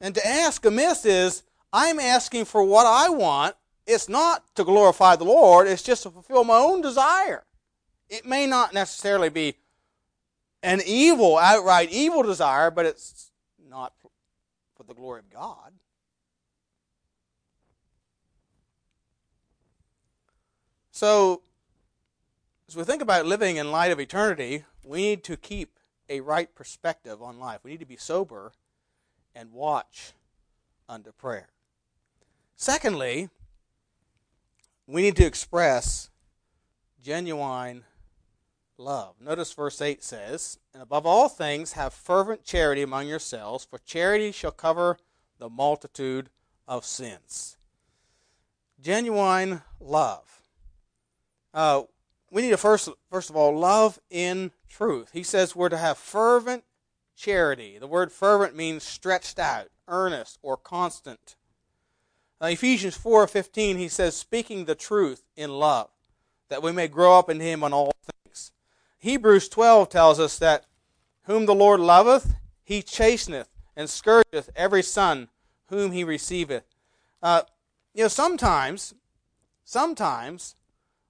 And 0.05 0.13
to 0.13 0.27
ask 0.27 0.63
amiss 0.63 1.03
is, 1.03 1.41
I'm 1.73 1.99
asking 1.99 2.45
for 2.45 2.63
what 2.63 2.85
I 2.85 3.09
want. 3.09 3.55
It's 3.87 4.07
not 4.07 4.43
to 4.53 4.63
glorify 4.63 5.15
the 5.15 5.23
Lord, 5.23 5.67
it's 5.67 5.81
just 5.81 6.03
to 6.03 6.11
fulfill 6.11 6.43
my 6.43 6.57
own 6.57 6.81
desire. 6.81 7.43
It 8.07 8.23
may 8.23 8.45
not 8.45 8.71
necessarily 8.71 9.29
be 9.29 9.55
an 10.61 10.81
evil, 10.85 11.39
outright 11.39 11.91
evil 11.91 12.21
desire, 12.21 12.69
but 12.69 12.85
it's 12.85 13.31
not 13.67 13.93
for 14.75 14.83
the 14.83 14.93
glory 14.93 15.21
of 15.21 15.31
God. 15.31 15.71
So, 20.91 21.41
as 22.67 22.75
we 22.75 22.83
think 22.83 23.01
about 23.01 23.25
living 23.25 23.57
in 23.57 23.71
light 23.71 23.91
of 23.91 23.99
eternity, 23.99 24.65
we 24.83 25.01
need 25.01 25.23
to 25.23 25.35
keep 25.35 25.79
a 26.07 26.19
right 26.19 26.53
perspective 26.53 27.23
on 27.23 27.39
life. 27.39 27.61
We 27.63 27.71
need 27.71 27.79
to 27.79 27.87
be 27.87 27.97
sober 27.97 28.51
and 29.35 29.51
watch 29.51 30.13
under 30.89 31.11
prayer. 31.11 31.49
Secondly, 32.55 33.29
we 34.87 35.01
need 35.01 35.15
to 35.17 35.25
express 35.25 36.09
genuine 37.03 37.83
love. 38.77 39.15
Notice 39.21 39.51
verse 39.53 39.81
8 39.81 40.03
says, 40.03 40.57
And 40.73 40.81
above 40.81 41.05
all 41.05 41.29
things, 41.29 41.73
have 41.73 41.93
fervent 41.93 42.43
charity 42.43 42.81
among 42.81 43.07
yourselves, 43.07 43.65
for 43.65 43.79
charity 43.79 44.31
shall 44.31 44.51
cover 44.51 44.97
the 45.37 45.49
multitude 45.49 46.29
of 46.67 46.85
sins. 46.85 47.57
Genuine 48.81 49.61
love. 49.79 50.41
Uh, 51.53 51.83
we 52.31 52.41
need 52.41 52.49
to 52.49 52.57
first, 52.57 52.89
first 53.09 53.29
of 53.29 53.35
all, 53.35 53.57
love 53.57 53.99
in 54.09 54.51
truth. 54.67 55.09
He 55.13 55.23
says 55.23 55.55
we're 55.55 55.69
to 55.69 55.77
have 55.77 55.97
fervent 55.97 56.63
charity. 57.15 57.77
The 57.77 57.87
word 57.87 58.11
fervent 58.11 58.55
means 58.55 58.83
stretched 58.83 59.39
out, 59.39 59.67
earnest, 59.87 60.39
or 60.41 60.57
constant. 60.57 61.35
Uh, 62.41 62.47
Ephesians 62.47 62.97
4:15 62.97 63.77
he 63.77 63.87
says 63.87 64.15
speaking 64.15 64.65
the 64.65 64.75
truth 64.75 65.23
in 65.35 65.51
love 65.51 65.89
that 66.49 66.61
we 66.61 66.71
may 66.71 66.87
grow 66.87 67.17
up 67.17 67.29
in 67.29 67.39
him 67.39 67.63
on 67.63 67.73
all 67.73 67.93
things. 68.23 68.51
Hebrews 68.99 69.49
12 69.49 69.89
tells 69.89 70.19
us 70.19 70.37
that 70.39 70.65
whom 71.23 71.45
the 71.45 71.55
Lord 71.55 71.79
loveth 71.79 72.35
he 72.63 72.81
chasteneth 72.81 73.49
and 73.75 73.89
scourgeth 73.89 74.49
every 74.55 74.83
son 74.83 75.29
whom 75.67 75.91
he 75.91 76.03
receiveth. 76.03 76.63
Uh, 77.21 77.43
you 77.93 78.03
know 78.03 78.07
sometimes 78.09 78.93
sometimes 79.63 80.55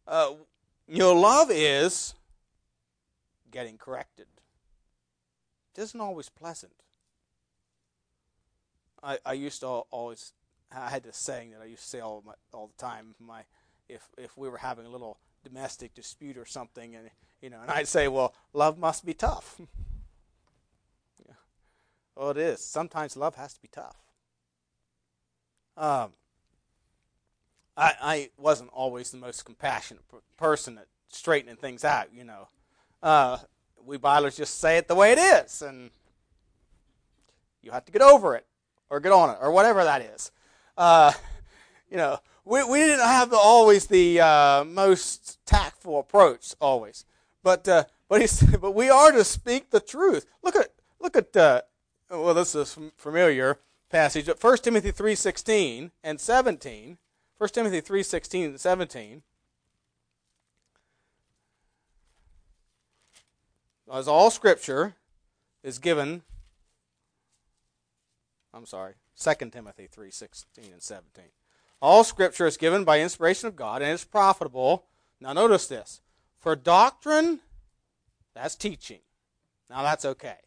uh, 0.07 0.31
you 0.87 0.99
know 0.99 1.13
love 1.13 1.49
is 1.51 2.13
getting 3.51 3.77
corrected. 3.77 4.27
It 5.75 5.81
isn't 5.81 5.99
always 5.99 6.29
pleasant. 6.29 6.73
I, 9.03 9.19
I 9.25 9.33
used 9.33 9.59
to 9.59 9.67
always 9.67 10.33
I 10.75 10.89
had 10.89 11.03
this 11.03 11.17
saying 11.17 11.51
that 11.51 11.61
I 11.61 11.65
used 11.65 11.83
to 11.83 11.89
say 11.89 11.99
all 11.99 12.23
my, 12.25 12.33
all 12.53 12.67
the 12.67 12.81
time. 12.81 13.15
My 13.19 13.43
if 13.87 14.07
if 14.17 14.37
we 14.37 14.49
were 14.49 14.57
having 14.57 14.85
a 14.85 14.89
little 14.89 15.19
domestic 15.43 15.93
dispute 15.93 16.37
or 16.37 16.45
something, 16.45 16.95
and 16.95 17.09
you 17.41 17.49
know, 17.49 17.61
and 17.61 17.69
I'd 17.69 17.87
say, 17.87 18.07
well, 18.07 18.33
love 18.53 18.77
must 18.77 19.05
be 19.05 19.13
tough. 19.13 19.59
yeah. 21.27 21.35
Well, 22.15 22.31
it 22.31 22.37
is. 22.37 22.63
Sometimes 22.63 23.15
love 23.15 23.35
has 23.35 23.53
to 23.53 23.61
be 23.61 23.67
tough. 23.67 23.97
Um, 25.77 26.13
I 27.77 27.93
I 28.01 28.29
wasn't 28.37 28.71
always 28.71 29.11
the 29.11 29.17
most 29.17 29.45
compassionate 29.45 30.03
person 30.37 30.77
at 30.77 30.87
straightening 31.09 31.57
things 31.57 31.83
out. 31.83 32.13
You 32.13 32.23
know, 32.23 32.47
uh, 33.03 33.37
we 33.85 33.97
Bylers 33.97 34.37
just 34.37 34.59
say 34.59 34.77
it 34.77 34.87
the 34.87 34.95
way 34.95 35.11
it 35.11 35.19
is, 35.19 35.61
and 35.61 35.91
you 37.61 37.71
have 37.71 37.85
to 37.85 37.91
get 37.91 38.01
over 38.01 38.35
it 38.35 38.45
or 38.89 38.99
get 38.99 39.11
on 39.11 39.29
it 39.31 39.37
or 39.41 39.51
whatever 39.51 39.83
that 39.83 40.01
is 40.01 40.31
uh, 40.77 41.11
you 41.89 41.97
know, 41.97 42.19
we, 42.43 42.63
we 42.63 42.79
didn't 42.79 43.05
have 43.05 43.29
the, 43.29 43.37
always 43.37 43.87
the 43.87 44.19
uh, 44.21 44.63
most 44.65 45.39
tactful 45.45 45.99
approach 45.99 46.53
always, 46.59 47.05
but 47.43 47.67
uh, 47.67 47.85
but 48.07 48.21
he 48.21 48.27
but 48.61 48.71
we 48.71 48.89
are 48.89 49.11
to 49.11 49.23
speak 49.23 49.69
the 49.69 49.79
truth. 49.79 50.25
Look 50.43 50.55
at 50.55 50.69
look 50.99 51.15
at 51.15 51.35
uh, 51.35 51.61
well, 52.09 52.33
this 52.33 52.55
is 52.55 52.77
familiar 52.97 53.59
passage, 53.89 54.25
but 54.25 54.43
1 54.43 54.57
Timothy 54.57 54.91
three 54.91 55.15
sixteen 55.15 55.91
and 56.03 56.19
seventeen. 56.19 56.97
1 57.37 57.49
Timothy 57.49 57.81
three 57.81 58.03
sixteen 58.03 58.45
and 58.45 58.59
seventeen. 58.59 59.23
As 63.91 64.07
all 64.07 64.31
Scripture 64.31 64.95
is 65.63 65.79
given, 65.79 66.23
I'm 68.53 68.65
sorry, 68.65 68.93
2 69.19 69.49
Timothy 69.49 69.87
3 69.87 70.11
16 70.11 70.65
and 70.71 70.81
17. 70.81 71.25
All 71.81 72.03
scripture 72.03 72.47
is 72.47 72.57
given 72.57 72.83
by 72.83 73.01
inspiration 73.01 73.47
of 73.47 73.55
God 73.55 73.81
and 73.81 73.91
is 73.91 74.03
profitable. 74.03 74.85
Now, 75.19 75.33
notice 75.33 75.67
this 75.67 76.01
for 76.39 76.55
doctrine, 76.55 77.39
that's 78.33 78.55
teaching. 78.55 78.99
Now, 79.69 79.83
that's 79.83 80.05
okay. 80.05 80.37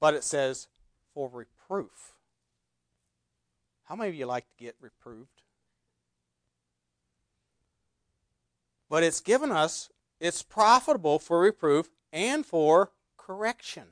But 0.00 0.14
it 0.14 0.24
says 0.24 0.68
for 1.14 1.28
reproof. 1.28 2.14
How 3.84 3.96
many 3.96 4.10
of 4.10 4.14
you 4.14 4.26
like 4.26 4.46
to 4.48 4.64
get 4.64 4.76
reproved? 4.80 5.42
But 8.88 9.02
it's 9.02 9.20
given 9.20 9.50
us, 9.50 9.90
it's 10.20 10.42
profitable 10.42 11.18
for 11.18 11.40
reproof 11.40 11.90
and 12.12 12.44
for 12.44 12.92
correction 13.16 13.84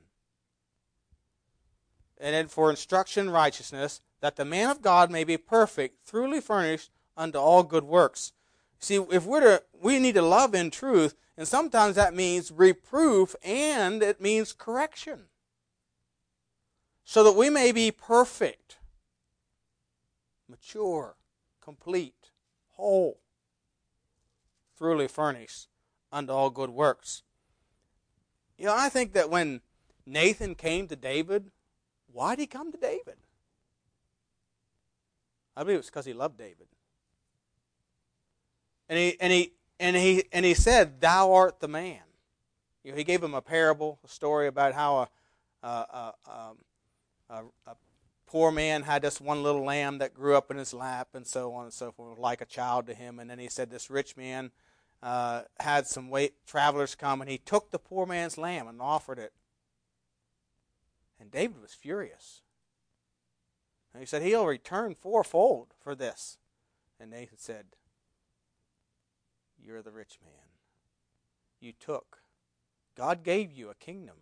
and 2.18 2.50
for 2.50 2.70
instruction 2.70 3.26
in 3.26 3.33
righteousness, 3.33 4.00
that 4.20 4.37
the 4.37 4.44
man 4.44 4.70
of 4.70 4.83
God 4.83 5.11
may 5.11 5.24
be 5.24 5.37
perfect, 5.37 6.09
truly 6.09 6.40
furnished 6.40 6.90
unto 7.16 7.38
all 7.38 7.62
good 7.62 7.85
works. 7.85 8.33
See, 8.79 8.96
if 9.11 9.24
we're 9.24 9.40
to, 9.40 9.62
we 9.81 9.98
need 9.98 10.14
to 10.14 10.22
love 10.22 10.55
in 10.55 10.70
truth, 10.70 11.14
and 11.37 11.46
sometimes 11.46 11.96
that 11.96 12.14
means 12.14 12.50
reproof 12.50 13.37
and 13.44 14.02
it 14.02 14.20
means 14.20 14.52
correction. 14.52 15.24
So 17.05 17.22
that 17.22 17.37
we 17.37 17.50
may 17.50 17.70
be 17.70 17.90
perfect, 17.90 18.79
mature, 20.48 21.16
complete, 21.62 22.31
whole, 22.72 23.20
truly 24.76 25.07
furnished 25.07 25.68
unto 26.11 26.33
all 26.33 26.50
good 26.50 26.70
works. 26.70 27.22
You 28.58 28.66
know, 28.66 28.74
I 28.76 28.88
think 28.88 29.12
that 29.12 29.30
when 29.30 29.60
Nathan 30.06 30.54
came 30.54 30.88
to 30.88 30.96
David 30.96 31.50
why 32.16 32.34
did 32.34 32.40
he 32.40 32.46
come 32.46 32.72
to 32.72 32.78
David? 32.78 33.18
I 35.54 35.62
believe 35.62 35.74
it 35.74 35.78
was 35.80 35.86
because 35.86 36.06
he 36.06 36.14
loved 36.14 36.38
David. 36.38 36.66
And 38.88 38.98
he 38.98 39.20
and 39.20 39.30
he 39.30 39.52
and 39.78 39.94
he 39.94 40.24
and 40.32 40.46
he 40.46 40.54
said, 40.54 41.02
"Thou 41.02 41.34
art 41.34 41.60
the 41.60 41.68
man." 41.68 42.00
You 42.82 42.92
know, 42.92 42.96
he 42.96 43.04
gave 43.04 43.22
him 43.22 43.34
a 43.34 43.42
parable, 43.42 43.98
a 44.02 44.08
story 44.08 44.46
about 44.46 44.72
how 44.72 44.96
a, 44.96 45.66
a, 45.66 46.14
um, 46.26 46.58
a, 47.28 47.42
a 47.70 47.76
poor 48.26 48.50
man 48.50 48.84
had 48.84 49.02
this 49.02 49.20
one 49.20 49.42
little 49.42 49.64
lamb 49.64 49.98
that 49.98 50.14
grew 50.14 50.36
up 50.36 50.50
in 50.50 50.56
his 50.56 50.72
lap, 50.72 51.08
and 51.12 51.26
so 51.26 51.52
on 51.52 51.64
and 51.64 51.72
so 51.72 51.92
forth, 51.92 52.18
like 52.18 52.40
a 52.40 52.46
child 52.46 52.86
to 52.86 52.94
him. 52.94 53.18
And 53.18 53.28
then 53.28 53.38
he 53.38 53.48
said, 53.48 53.70
this 53.70 53.90
rich 53.90 54.16
man 54.16 54.52
uh, 55.02 55.42
had 55.61 55.87
some 55.87 56.09
wait, 56.09 56.35
travelers 56.46 56.94
come, 56.94 57.20
and 57.20 57.30
he 57.30 57.38
took 57.38 57.70
the 57.70 57.78
poor 57.78 58.06
man's 58.06 58.38
lamb 58.38 58.66
and 58.66 58.80
offered 58.80 59.18
it 59.18 59.32
and 61.20 61.30
David 61.30 61.61
was 61.61 61.74
furious. 61.74 62.42
And 63.92 64.00
he 64.00 64.06
said, 64.06 64.22
He'll 64.22 64.46
return 64.46 64.94
fourfold 64.94 65.68
for 65.78 65.94
this. 65.94 66.38
And 67.00 67.11
Nathan 67.11 67.38
said, 67.38 67.66
You're 69.62 69.82
the 69.82 69.90
rich 69.90 70.18
man. 70.22 70.32
You 71.61 71.72
took, 71.72 72.18
God 72.96 73.22
gave 73.22 73.50
you 73.50 73.70
a 73.70 73.74
kingdom 73.74 74.16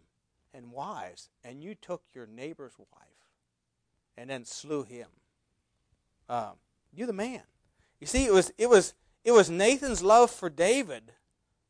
and 0.52 0.70
wives, 0.70 1.30
and 1.42 1.62
you 1.62 1.74
took 1.74 2.02
your 2.14 2.26
neighbor's 2.26 2.78
wife 2.78 3.32
and 4.16 4.30
then 4.30 4.44
slew 4.44 4.84
him. 4.84 5.08
Um, 6.28 6.52
you're 6.92 7.08
the 7.08 7.12
man. 7.12 7.42
You 8.00 8.06
see, 8.06 8.24
it 8.24 8.32
was, 8.32 8.52
it, 8.56 8.70
was, 8.70 8.94
it 9.24 9.32
was 9.32 9.50
Nathan's 9.50 10.02
love 10.02 10.30
for 10.30 10.50
David 10.50 11.12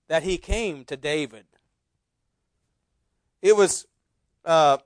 that 0.08 0.24
he 0.24 0.36
came 0.36 0.84
to 0.84 0.96
David. 0.96 1.46
It 3.40 3.56
was 3.56 3.86
uh, 4.44 4.78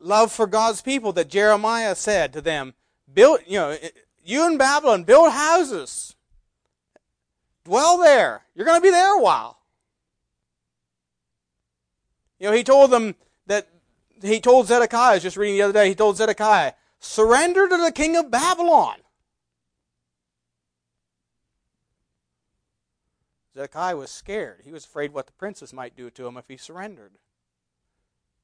love 0.00 0.32
for 0.32 0.46
God's 0.46 0.82
people 0.82 1.12
that 1.12 1.28
Jeremiah 1.28 1.94
said 1.94 2.32
to 2.32 2.40
them, 2.40 2.74
build, 3.12 3.40
you 3.46 3.58
know, 3.58 3.76
you 4.24 4.46
in 4.46 4.56
Babylon, 4.56 5.04
build 5.04 5.32
houses. 5.32 6.16
Dwell 7.64 7.98
there. 7.98 8.42
You're 8.54 8.66
going 8.66 8.80
to 8.80 8.82
be 8.82 8.90
there 8.90 9.16
a 9.16 9.20
while. 9.20 9.58
You 12.38 12.48
know, 12.48 12.56
he 12.56 12.64
told 12.64 12.90
them 12.90 13.14
that, 13.46 13.68
he 14.22 14.40
told 14.40 14.66
Zedekiah, 14.66 15.12
I 15.12 15.14
was 15.14 15.22
just 15.22 15.36
reading 15.36 15.56
the 15.56 15.62
other 15.62 15.72
day, 15.72 15.88
he 15.88 15.94
told 15.94 16.16
Zedekiah, 16.16 16.72
surrender 16.98 17.68
to 17.68 17.76
the 17.76 17.92
king 17.92 18.16
of 18.16 18.30
Babylon. 18.30 18.96
Zedekiah 23.54 23.96
was 23.96 24.10
scared. 24.10 24.62
He 24.64 24.72
was 24.72 24.84
afraid 24.84 25.12
what 25.12 25.26
the 25.26 25.32
princes 25.32 25.72
might 25.72 25.96
do 25.96 26.10
to 26.10 26.26
him 26.26 26.36
if 26.36 26.48
he 26.48 26.56
surrendered. 26.56 27.12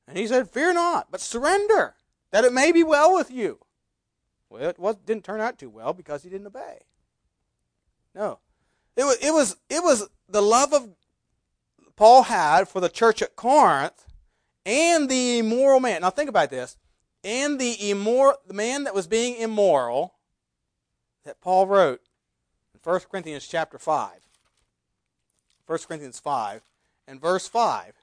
And 0.07 0.16
he 0.16 0.27
said, 0.27 0.51
Fear 0.51 0.75
not, 0.75 1.11
but 1.11 1.20
surrender, 1.20 1.94
that 2.31 2.44
it 2.44 2.53
may 2.53 2.73
be 2.73 2.83
well 2.83 3.14
with 3.14 3.31
you. 3.31 3.59
Well, 4.49 4.68
it 4.68 4.79
was, 4.79 4.96
didn't 4.96 5.25
turn 5.25 5.40
out 5.40 5.59
too 5.59 5.70
well 5.70 5.92
because 5.92 6.23
he 6.23 6.31
didn't 6.31 6.46
obey. 6.46 6.81
No. 8.14 8.38
It 8.96 9.05
was, 9.05 9.16
it 9.23 9.33
was, 9.33 9.57
it 9.68 9.83
was 9.83 10.09
the 10.29 10.42
love 10.42 10.73
of 10.73 10.88
Paul 11.96 12.25
had 12.25 12.68
for 12.68 12.81
the 12.81 12.88
church 12.88 13.23
at 13.23 13.37
Corinth 13.37 14.07
and 14.66 15.09
the 15.09 15.38
immoral 15.38 15.81
man. 15.81 16.03
Now 16.03 16.11
think 16.11 16.29
about 16.29 16.51
this. 16.51 16.77
And 17.23 17.61
the 17.61 17.90
immoral, 17.90 18.37
the 18.46 18.55
man 18.55 18.85
that 18.85 18.94
was 18.94 19.07
being 19.07 19.37
immoral 19.37 20.14
that 21.25 21.40
Paul 21.40 21.66
wrote 21.66 22.01
in 22.75 22.81
1 22.83 23.01
Corinthians 23.11 23.46
chapter 23.46 23.79
5. 23.79 24.30
1 25.71 25.79
Corinthians 25.87 26.19
5 26.19 26.63
and 27.07 27.21
verse 27.21 27.47
5. 27.47 27.95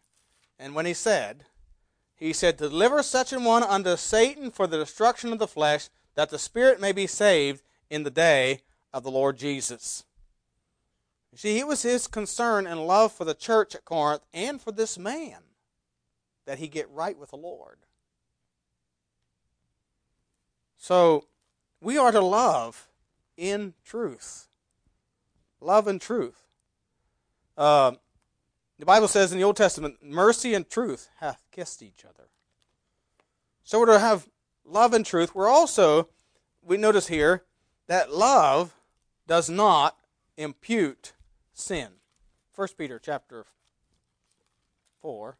And 0.58 0.74
when 0.74 0.86
he 0.86 0.94
said, 0.94 1.44
he 2.16 2.32
said, 2.32 2.56
Deliver 2.56 3.04
such 3.04 3.34
an 3.34 3.44
one 3.44 3.62
unto 3.62 3.98
Satan 3.98 4.52
for 4.52 4.68
the 4.68 4.78
destruction 4.78 5.34
of 5.34 5.40
the 5.40 5.50
flesh, 5.50 5.90
that 6.16 6.30
the 6.30 6.40
spirit 6.40 6.80
may 6.80 6.94
be 6.94 7.08
saved 7.08 7.62
in 7.90 8.04
the 8.04 8.10
day 8.10 8.62
of 8.94 9.04
the 9.04 9.12
Lord 9.12 9.38
Jesus. 9.38 10.06
See, 11.36 11.60
it 11.60 11.68
was 11.68 11.82
his 11.82 12.08
concern 12.08 12.66
and 12.66 12.88
love 12.88 13.12
for 13.12 13.26
the 13.26 13.34
church 13.36 13.76
at 13.76 13.84
Corinth 13.84 14.24
and 14.34 14.62
for 14.62 14.72
this 14.72 14.98
man 14.98 15.40
that 16.46 16.60
he 16.60 16.70
get 16.70 16.90
right 16.90 17.20
with 17.20 17.32
the 17.32 17.36
Lord. 17.36 17.80
So, 20.78 21.26
we 21.82 21.98
are 21.98 22.14
to 22.14 22.22
love 22.22 22.88
in 23.36 23.74
truth. 23.84 24.48
Love 25.60 25.86
and 25.86 26.00
truth. 26.00 26.47
Uh, 27.58 27.94
the 28.78 28.86
Bible 28.86 29.08
says 29.08 29.32
in 29.32 29.40
the 29.40 29.44
Old 29.44 29.58
Testament, 29.58 29.98
mercy 30.04 30.54
and 30.54 30.70
truth 30.70 31.10
hath 31.20 31.44
kissed 31.52 31.82
each 31.82 32.06
other. 32.06 32.30
So 33.64 33.80
we're 33.80 33.88
to 33.88 34.00
have 34.00 34.28
love 34.64 34.94
and 34.94 35.06
truth. 35.06 35.34
We're 35.34 35.50
also, 35.50 36.10
we 36.62 36.78
notice 36.78 37.08
here, 37.08 37.44
that 37.88 38.14
love 38.14 38.76
does 39.26 39.50
not 39.50 39.98
impute 40.38 41.14
sin. 41.54 41.88
1 42.56 42.68
Peter 42.78 43.00
chapter 43.04 43.46
4 45.02 45.38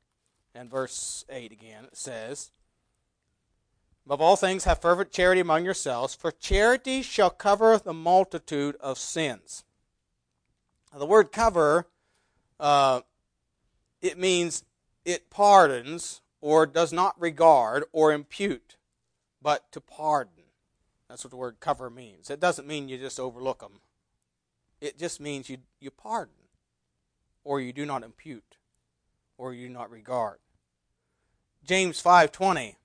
and 0.56 0.72
verse 0.72 1.24
8 1.30 1.52
again, 1.52 1.86
it 1.86 1.96
says, 1.96 2.52
Above 4.06 4.22
all 4.22 4.36
things, 4.38 4.64
have 4.64 4.82
fervent 4.82 5.12
charity 5.12 5.42
among 5.42 5.66
yourselves, 5.66 6.16
for 6.16 6.32
charity 6.32 7.02
shall 7.02 7.30
cover 7.30 7.78
the 7.78 7.94
multitude 7.94 8.78
of 8.80 8.98
sins. 8.98 9.66
Now, 10.94 11.00
the 11.00 11.06
word 11.06 11.34
cover 11.34 11.88
uh, 12.60 13.02
it 14.02 14.18
means 14.18 14.64
it 15.06 15.30
pardons 15.30 16.22
or 16.42 16.66
does 16.66 16.94
not 16.94 17.20
regard 17.20 17.84
or 17.92 18.12
impute, 18.12 18.78
but 19.42 19.72
to 19.72 19.82
pardon. 19.82 20.44
That's 21.10 21.24
what 21.24 21.32
the 21.32 21.38
word 21.38 21.60
cover 21.60 21.90
means. 21.90 22.30
It 22.30 22.40
doesn't 22.40 22.68
mean 22.68 22.90
you 22.90 22.98
just 22.98 23.20
overlook 23.20 23.60
them. 23.60 23.80
It 24.82 25.00
just 25.00 25.20
means 25.20 25.50
you, 25.50 25.58
you 25.80 25.90
pardon, 25.90 26.34
or 27.44 27.60
you 27.60 27.74
do 27.74 27.86
not 27.86 28.04
impute, 28.04 28.58
or 29.38 29.54
you 29.54 29.68
do 29.68 29.74
not 29.74 29.90
regard. 29.90 30.38
James 31.64 32.02
5.20, 32.02 32.76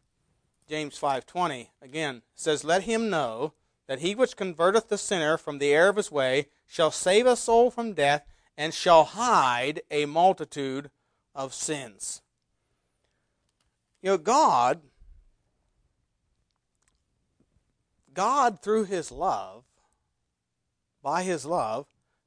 James 0.69 0.99
5.20, 0.99 1.69
again, 1.83 2.23
says, 2.35 2.65
Let 2.65 2.85
him 2.85 3.11
know 3.11 3.53
that 3.87 3.99
he 3.99 4.15
which 4.15 4.37
converteth 4.37 4.89
the 4.89 4.97
sinner 4.97 5.37
from 5.37 5.59
the 5.59 5.73
error 5.73 5.91
of 5.91 5.97
his 5.97 6.11
way 6.11 6.49
shall 6.67 6.91
save 6.91 7.27
a 7.27 7.37
soul 7.37 7.71
from 7.71 7.93
death 7.93 8.32
and 8.57 8.75
shall 8.75 9.05
hide 9.05 9.83
a 9.91 10.07
multitude 10.07 10.91
of 11.35 11.55
sins. 11.55 12.23
You 14.03 14.11
know, 14.11 14.19
God, 14.19 14.81
God 18.13 18.61
through 18.61 18.85
his 18.85 19.11
love, 19.11 19.65
by 21.03 21.23
his 21.23 21.45
love, 21.45 21.87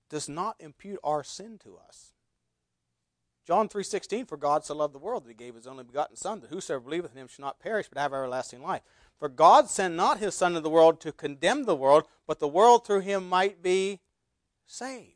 does 0.09 0.27
not 0.29 0.55
impute 0.59 0.99
our 1.03 1.23
sin 1.23 1.59
to 1.63 1.77
us. 1.77 2.13
John 3.45 3.69
3:16 3.69 4.25
for 4.25 4.37
God 4.37 4.65
so 4.65 4.73
loved 4.73 4.93
the 4.93 4.99
world 4.99 5.23
that 5.23 5.29
he 5.29 5.35
gave 5.35 5.53
his 5.53 5.67
only 5.67 5.83
begotten 5.83 6.15
son 6.15 6.39
that 6.39 6.49
whosoever 6.49 6.83
believeth 6.83 7.11
in 7.11 7.17
him 7.17 7.27
shall 7.27 7.45
not 7.45 7.59
perish 7.59 7.87
but 7.87 7.99
have 7.99 8.11
everlasting 8.11 8.63
life. 8.63 8.81
For 9.17 9.29
God 9.29 9.69
sent 9.69 9.93
not 9.95 10.17
his 10.17 10.35
son 10.35 10.53
into 10.53 10.61
the 10.61 10.69
world 10.69 10.99
to 11.01 11.11
condemn 11.11 11.63
the 11.63 11.75
world, 11.75 12.07
but 12.25 12.39
the 12.39 12.47
world 12.47 12.85
through 12.85 13.01
him 13.01 13.29
might 13.29 13.61
be 13.61 14.01
saved. 14.65 15.14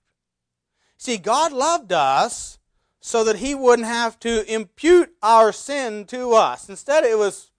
See, 0.99 1.17
God 1.17 1.53
loved 1.53 1.93
us 1.93 2.59
so 2.99 3.23
that 3.23 3.37
He 3.37 3.55
wouldn't 3.55 3.87
have 3.87 4.19
to 4.19 4.45
impute 4.53 5.13
our 5.23 5.53
sin 5.53 6.03
to 6.07 6.33
us. 6.33 6.67
Instead, 6.67 7.05
it 7.05 7.17
was 7.17 7.51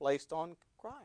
placed 0.00 0.32
on 0.32 0.56
Christ. 0.76 0.96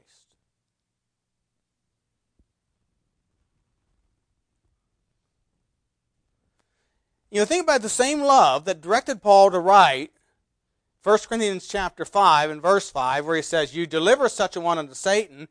You 7.30 7.42
know, 7.42 7.46
think 7.46 7.64
about 7.64 7.84
the 7.84 7.90
same 7.90 8.22
love 8.22 8.66
that 8.66 8.82
directed 8.82 9.22
Paul 9.22 9.52
to 9.52 9.60
write 9.60 10.12
1 11.04 11.20
Corinthians 11.30 11.68
chapter 11.68 12.06
5 12.06 12.50
and 12.50 12.62
verse 12.62 12.90
5, 12.90 13.28
where 13.28 13.36
he 13.36 13.44
says, 13.44 13.76
You 13.76 13.86
deliver 13.86 14.30
such 14.30 14.56
a 14.56 14.60
one 14.60 14.80
unto 14.80 14.96
Satan. 14.96 15.48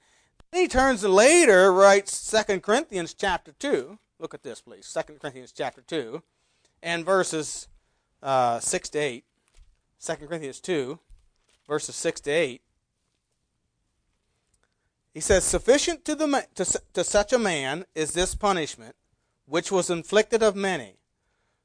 Then 0.50 0.62
he 0.62 0.68
turns 0.68 1.04
later 1.04 1.72
writes 1.72 2.28
2 2.48 2.58
Corinthians 2.58 3.14
chapter 3.14 3.52
2. 3.52 3.96
Look 4.22 4.34
at 4.34 4.44
this, 4.44 4.60
please. 4.60 4.88
2 4.94 5.14
Corinthians 5.14 5.50
chapter 5.50 5.80
2 5.80 6.22
and 6.80 7.04
verses 7.04 7.66
uh, 8.22 8.60
6 8.60 8.88
to 8.90 8.98
8. 9.00 9.24
2 10.00 10.14
Corinthians 10.14 10.60
2, 10.60 10.96
verses 11.66 11.96
6 11.96 12.20
to 12.20 12.30
8. 12.30 12.62
He 15.12 15.18
says, 15.18 15.42
Sufficient 15.42 16.04
to, 16.04 16.14
the, 16.14 16.46
to, 16.54 16.80
to 16.92 17.02
such 17.02 17.32
a 17.32 17.38
man 17.38 17.84
is 17.96 18.12
this 18.12 18.36
punishment, 18.36 18.94
which 19.44 19.72
was 19.72 19.90
inflicted 19.90 20.40
of 20.40 20.54
many, 20.54 20.98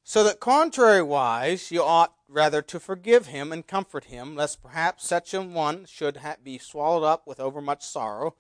so 0.04 0.24
that 0.24 0.40
contrariwise 0.40 1.70
you 1.70 1.84
ought 1.84 2.16
rather 2.28 2.64
to 2.64 2.80
forgive 2.80 3.28
him 3.28 3.52
and 3.52 3.68
comfort 3.68 4.06
him, 4.06 4.36
lest 4.36 4.64
perhaps 4.64 5.08
such 5.08 5.32
a 5.36 5.44
one 5.44 5.86
should 5.86 6.18
ha- 6.18 6.38
be 6.44 6.58
swallowed 6.58 7.04
up 7.04 7.28
with 7.28 7.40
overmuch 7.40 7.84
sorrow. 7.84 8.34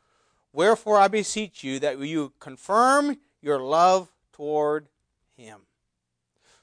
Wherefore 0.51 0.97
I 0.97 1.07
beseech 1.07 1.63
you 1.63 1.77
that 1.81 1.99
you 1.99 2.33
confirm 2.39 3.17
your 3.41 3.59
love 3.59 4.09
toward 4.33 4.87
him. 5.35 5.61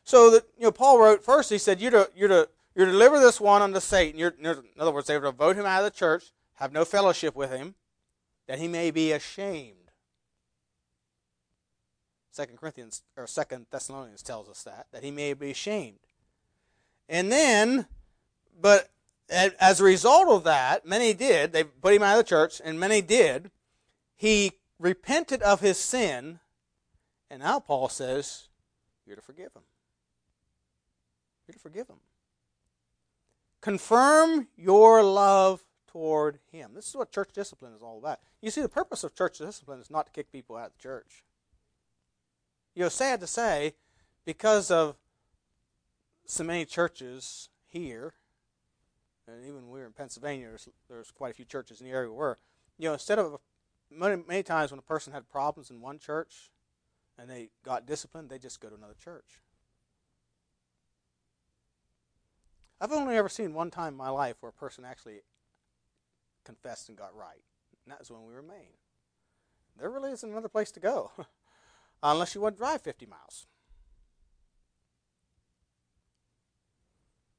So 0.02 0.30
that 0.30 0.44
you 0.58 0.64
know, 0.64 0.72
Paul 0.72 0.98
wrote 0.98 1.24
first. 1.24 1.50
He 1.50 1.58
said, 1.58 1.80
"You're 1.80 1.90
to 1.90 2.10
you're 2.14 2.28
to 2.28 2.48
you're 2.74 2.86
to 2.86 2.92
deliver 2.92 3.18
this 3.18 3.40
one 3.40 3.62
unto 3.62 3.80
Satan. 3.80 4.18
You're, 4.18 4.34
in 4.38 4.64
other 4.78 4.92
words, 4.92 5.06
they 5.06 5.16
were 5.16 5.24
to 5.24 5.32
vote 5.32 5.56
him 5.56 5.64
out 5.64 5.84
of 5.84 5.84
the 5.84 5.96
church, 5.96 6.32
have 6.54 6.72
no 6.72 6.84
fellowship 6.84 7.34
with 7.34 7.50
him, 7.50 7.74
that 8.46 8.58
he 8.58 8.68
may 8.68 8.90
be 8.90 9.12
ashamed." 9.12 9.78
Second 12.30 12.58
Corinthians 12.58 13.02
or 13.16 13.26
Second 13.28 13.66
Thessalonians 13.70 14.22
tells 14.22 14.48
us 14.48 14.62
that 14.64 14.88
that 14.92 15.04
he 15.04 15.10
may 15.10 15.34
be 15.34 15.52
ashamed. 15.52 16.00
And 17.08 17.30
then, 17.30 17.86
but 18.60 18.90
as 19.28 19.80
a 19.80 19.84
result 19.84 20.28
of 20.28 20.44
that, 20.44 20.84
many 20.84 21.14
did. 21.14 21.52
They 21.52 21.64
put 21.64 21.94
him 21.94 22.02
out 22.02 22.18
of 22.18 22.24
the 22.24 22.28
church, 22.28 22.60
and 22.62 22.78
many 22.78 23.00
did. 23.00 23.50
He 24.16 24.52
repented 24.78 25.42
of 25.42 25.60
his 25.60 25.78
sin, 25.78 26.40
and 27.34 27.42
now 27.42 27.58
Paul 27.58 27.88
says, 27.88 28.48
"You're 29.04 29.16
to 29.16 29.22
forgive 29.22 29.52
him." 29.54 29.62
You're 31.46 31.54
to 31.54 31.60
forgive 31.60 31.88
them. 31.88 32.00
Confirm 33.60 34.48
your 34.56 35.02
love 35.02 35.64
toward 35.86 36.38
Him. 36.50 36.72
This 36.74 36.88
is 36.88 36.96
what 36.96 37.12
church 37.12 37.30
discipline 37.32 37.72
is 37.74 37.82
all 37.82 37.98
about. 37.98 38.20
You 38.40 38.50
see, 38.50 38.60
the 38.60 38.68
purpose 38.68 39.04
of 39.04 39.14
church 39.14 39.38
discipline 39.38 39.80
is 39.80 39.90
not 39.90 40.06
to 40.06 40.12
kick 40.12 40.32
people 40.32 40.56
out 40.56 40.68
of 40.68 40.78
church. 40.78 41.24
You 42.74 42.82
know, 42.82 42.88
sad 42.88 43.20
to 43.20 43.26
say, 43.26 43.74
because 44.24 44.70
of 44.70 44.96
so 46.26 46.44
many 46.44 46.64
churches 46.64 47.48
here, 47.66 48.14
and 49.28 49.44
even 49.46 49.70
we 49.70 49.80
are 49.80 49.86
in 49.86 49.92
Pennsylvania, 49.92 50.48
there's, 50.48 50.68
there's 50.88 51.10
quite 51.10 51.30
a 51.30 51.34
few 51.34 51.44
churches 51.44 51.80
in 51.80 51.86
the 51.86 51.92
area 51.92 52.12
where, 52.12 52.38
you 52.78 52.88
know, 52.88 52.94
instead 52.94 53.18
of 53.18 53.38
many, 53.90 54.22
many 54.26 54.42
times 54.42 54.70
when 54.72 54.78
a 54.78 54.82
person 54.82 55.12
had 55.12 55.30
problems 55.30 55.70
in 55.70 55.80
one 55.80 55.98
church 55.98 56.50
and 57.18 57.28
they 57.28 57.50
got 57.64 57.86
disciplined, 57.86 58.30
they 58.30 58.38
just 58.38 58.60
go 58.60 58.68
to 58.68 58.74
another 58.74 58.96
church. 59.02 59.40
I've 62.80 62.92
only 62.92 63.16
ever 63.16 63.28
seen 63.28 63.54
one 63.54 63.70
time 63.70 63.94
in 63.94 63.98
my 63.98 64.10
life 64.10 64.36
where 64.40 64.50
a 64.50 64.52
person 64.52 64.84
actually 64.84 65.20
confessed 66.44 66.88
and 66.88 66.98
got 66.98 67.16
right, 67.16 67.42
and 67.84 67.92
that 67.92 68.00
was 68.00 68.10
when 68.10 68.26
we 68.26 68.32
were 68.32 68.40
in 68.40 68.46
Maine. 68.46 68.76
There 69.78 69.90
really 69.90 70.12
isn't 70.12 70.28
another 70.30 70.48
place 70.48 70.70
to 70.72 70.80
go 70.80 71.10
unless 72.02 72.34
you 72.34 72.40
want 72.40 72.56
to 72.56 72.58
drive 72.58 72.82
50 72.82 73.06
miles. 73.06 73.46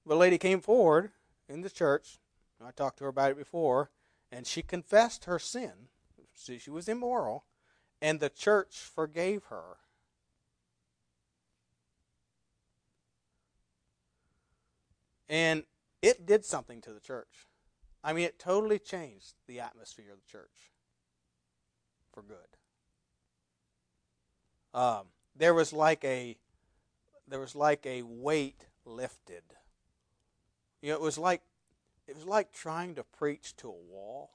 The 0.06 0.16
lady 0.16 0.38
came 0.38 0.62
forward 0.62 1.12
in 1.50 1.62
the 1.62 1.70
church. 1.70 2.20
I 2.64 2.72
talked 2.72 3.00
to 3.00 3.04
her 3.06 3.10
about 3.10 3.32
it 3.32 3.38
before, 3.38 3.90
and 4.32 4.48
she 4.48 4.62
confessed 4.62 5.26
her 5.26 5.40
sin. 5.40 5.90
See, 6.34 6.58
she 6.58 6.70
was 6.70 6.88
immoral, 6.88 7.46
and 8.02 8.20
the 8.20 8.30
church 8.30 8.78
forgave 8.78 9.46
her. 9.46 9.78
And 15.28 15.64
it 16.02 16.26
did 16.26 16.46
something 16.46 16.82
to 16.82 16.94
the 16.94 17.00
church. 17.00 17.48
I 18.04 18.14
mean, 18.14 18.26
it 18.26 18.38
totally 18.38 18.78
changed 18.78 19.34
the 19.48 19.60
atmosphere 19.60 20.12
of 20.12 20.20
the 20.20 20.32
church 20.32 20.72
for 22.14 22.22
good. 22.22 22.38
Um, 24.80 25.06
there 25.36 25.54
was 25.54 25.74
like 25.74 26.04
a 26.04 26.38
there 27.28 27.40
was 27.40 27.56
like 27.56 27.86
a 27.86 28.04
weight 28.04 28.68
lifted. 28.86 29.44
You 30.82 30.92
know, 30.92 30.96
it 30.96 31.02
was 31.02 31.18
like 31.18 31.42
it 32.08 32.16
was 32.16 32.26
like 32.26 32.52
trying 32.52 32.94
to 32.96 33.04
preach 33.04 33.56
to 33.58 33.70
a 33.70 33.72
wall. 33.72 34.32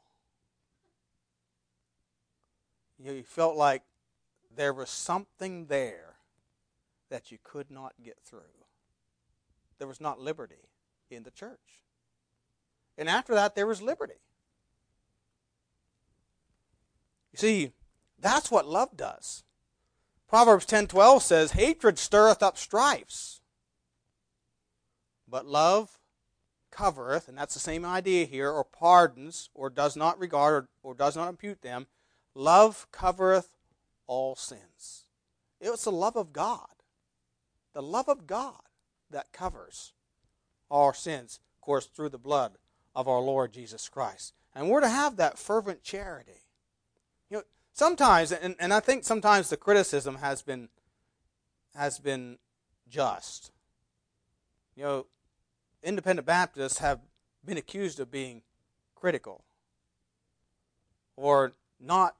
You, 3.02 3.22
felt 3.22 3.56
like 3.56 3.82
there 4.54 4.72
was 4.72 4.90
something 4.90 5.66
there 5.66 6.16
that 7.08 7.32
you 7.32 7.38
could 7.42 7.70
not 7.70 7.94
get 8.02 8.18
through. 8.24 8.40
There 9.78 9.88
was 9.88 10.00
not 10.00 10.20
liberty 10.20 10.68
in 11.10 11.22
the 11.22 11.30
church. 11.30 11.82
And 12.98 13.08
after 13.08 13.34
that, 13.34 13.54
there 13.54 13.66
was 13.66 13.80
liberty. 13.80 14.20
You 17.32 17.38
see, 17.38 17.72
that's 18.18 18.50
what 18.50 18.66
love 18.66 18.96
does. 18.96 19.44
Proverbs 20.28 20.66
10:12 20.66 21.22
says, 21.22 21.52
"Hatred 21.52 21.98
stirreth 21.98 22.42
up 22.42 22.58
strifes, 22.58 23.40
but 25.26 25.46
love 25.46 25.98
covereth, 26.70 27.28
and 27.28 27.36
that's 27.36 27.54
the 27.54 27.60
same 27.60 27.84
idea 27.84 28.26
here, 28.26 28.50
or 28.50 28.64
pardons, 28.64 29.50
or 29.54 29.70
does 29.70 29.96
not 29.96 30.18
regard, 30.18 30.64
or, 30.64 30.68
or 30.90 30.94
does 30.94 31.16
not 31.16 31.28
impute 31.28 31.62
them. 31.62 31.86
Love 32.34 32.86
covereth 32.92 33.48
all 34.06 34.34
sins. 34.34 35.04
It 35.60 35.70
was 35.70 35.84
the 35.84 35.92
love 35.92 36.16
of 36.16 36.32
God, 36.32 36.68
the 37.74 37.82
love 37.82 38.08
of 38.08 38.26
God 38.26 38.62
that 39.10 39.32
covers 39.32 39.92
our 40.70 40.94
sins, 40.94 41.40
of 41.56 41.60
course, 41.60 41.86
through 41.86 42.08
the 42.08 42.18
blood 42.18 42.52
of 42.94 43.08
our 43.08 43.20
Lord 43.20 43.52
Jesus 43.52 43.88
Christ. 43.88 44.32
And 44.54 44.68
we're 44.68 44.80
to 44.80 44.88
have 44.88 45.16
that 45.16 45.38
fervent 45.38 45.82
charity. 45.82 46.44
You 47.28 47.38
know, 47.38 47.42
sometimes, 47.72 48.32
and, 48.32 48.56
and 48.58 48.72
I 48.72 48.80
think 48.80 49.04
sometimes 49.04 49.50
the 49.50 49.56
criticism 49.56 50.16
has 50.16 50.42
been 50.42 50.68
has 51.74 51.98
been 51.98 52.38
just. 52.88 53.52
You 54.74 54.84
know, 54.84 55.06
independent 55.82 56.26
Baptists 56.26 56.78
have 56.78 57.00
been 57.44 57.58
accused 57.58 58.00
of 58.00 58.10
being 58.10 58.42
critical 58.94 59.44
or 61.16 61.52
not, 61.78 62.16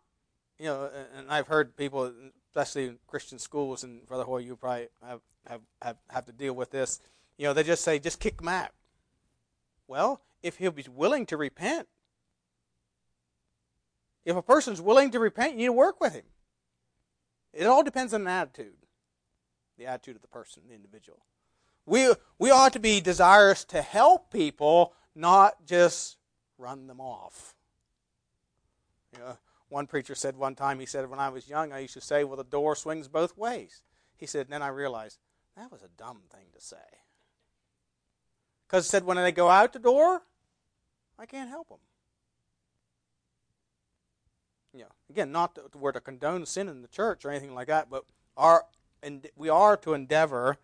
you 0.60 0.66
know, 0.66 0.90
and 1.16 1.30
I've 1.30 1.46
heard 1.46 1.74
people, 1.74 2.12
especially 2.50 2.84
in 2.84 2.98
Christian 3.06 3.38
schools, 3.38 3.82
and 3.82 4.06
Brother 4.06 4.24
Hoy, 4.24 4.38
you 4.38 4.56
probably 4.56 4.88
have, 5.02 5.20
have, 5.48 5.60
have, 5.80 5.96
have 6.10 6.26
to 6.26 6.32
deal 6.32 6.52
with 6.52 6.70
this. 6.70 7.00
You 7.38 7.46
know, 7.46 7.54
they 7.54 7.62
just 7.62 7.82
say, 7.82 7.98
just 7.98 8.20
kick 8.20 8.42
him 8.42 8.48
out. 8.48 8.68
Well, 9.88 10.20
if 10.42 10.58
he'll 10.58 10.70
be 10.70 10.84
willing 10.94 11.24
to 11.26 11.38
repent, 11.38 11.88
if 14.26 14.36
a 14.36 14.42
person's 14.42 14.82
willing 14.82 15.10
to 15.12 15.18
repent, 15.18 15.52
you 15.52 15.58
need 15.60 15.66
to 15.66 15.72
work 15.72 15.98
with 15.98 16.12
him. 16.12 16.26
It 17.54 17.64
all 17.64 17.82
depends 17.82 18.12
on 18.12 18.24
the 18.24 18.30
attitude, 18.30 18.74
the 19.78 19.86
attitude 19.86 20.16
of 20.16 20.22
the 20.22 20.28
person, 20.28 20.64
the 20.68 20.74
individual. 20.74 21.20
We, 21.86 22.12
we 22.38 22.50
ought 22.50 22.74
to 22.74 22.78
be 22.78 23.00
desirous 23.00 23.64
to 23.64 23.80
help 23.80 24.30
people, 24.30 24.92
not 25.14 25.64
just 25.64 26.18
run 26.58 26.86
them 26.86 27.00
off. 27.00 27.54
You 29.14 29.20
know, 29.20 29.38
one 29.70 29.86
preacher 29.86 30.14
said 30.14 30.36
one 30.36 30.54
time, 30.54 30.80
he 30.80 30.86
said, 30.86 31.08
when 31.08 31.20
I 31.20 31.30
was 31.30 31.48
young, 31.48 31.72
I 31.72 31.78
used 31.78 31.94
to 31.94 32.00
say, 32.00 32.24
well, 32.24 32.36
the 32.36 32.44
door 32.44 32.74
swings 32.74 33.08
both 33.08 33.36
ways. 33.38 33.82
He 34.16 34.26
said, 34.26 34.48
then 34.50 34.62
I 34.62 34.68
realized 34.68 35.18
that 35.56 35.72
was 35.72 35.82
a 35.82 35.88
dumb 35.96 36.20
thing 36.30 36.46
to 36.54 36.60
say. 36.60 36.76
Because 38.66 38.84
he 38.84 38.90
said, 38.90 39.04
when 39.04 39.16
they 39.16 39.32
go 39.32 39.48
out 39.48 39.72
the 39.72 39.78
door, 39.78 40.22
I 41.18 41.26
can't 41.26 41.48
help 41.48 41.68
them. 41.68 41.78
Yeah, 44.72 44.84
again, 45.08 45.32
not 45.32 45.54
to 45.54 45.62
where 45.78 45.92
to 45.92 46.00
condone 46.00 46.46
sin 46.46 46.68
in 46.68 46.82
the 46.82 46.88
church 46.88 47.24
or 47.24 47.30
anything 47.30 47.54
like 47.54 47.66
that, 47.68 47.90
but 47.90 48.04
our 48.36 48.66
and 49.02 49.26
we 49.34 49.48
are 49.48 49.76
to 49.78 49.94
endeavor 49.94 50.58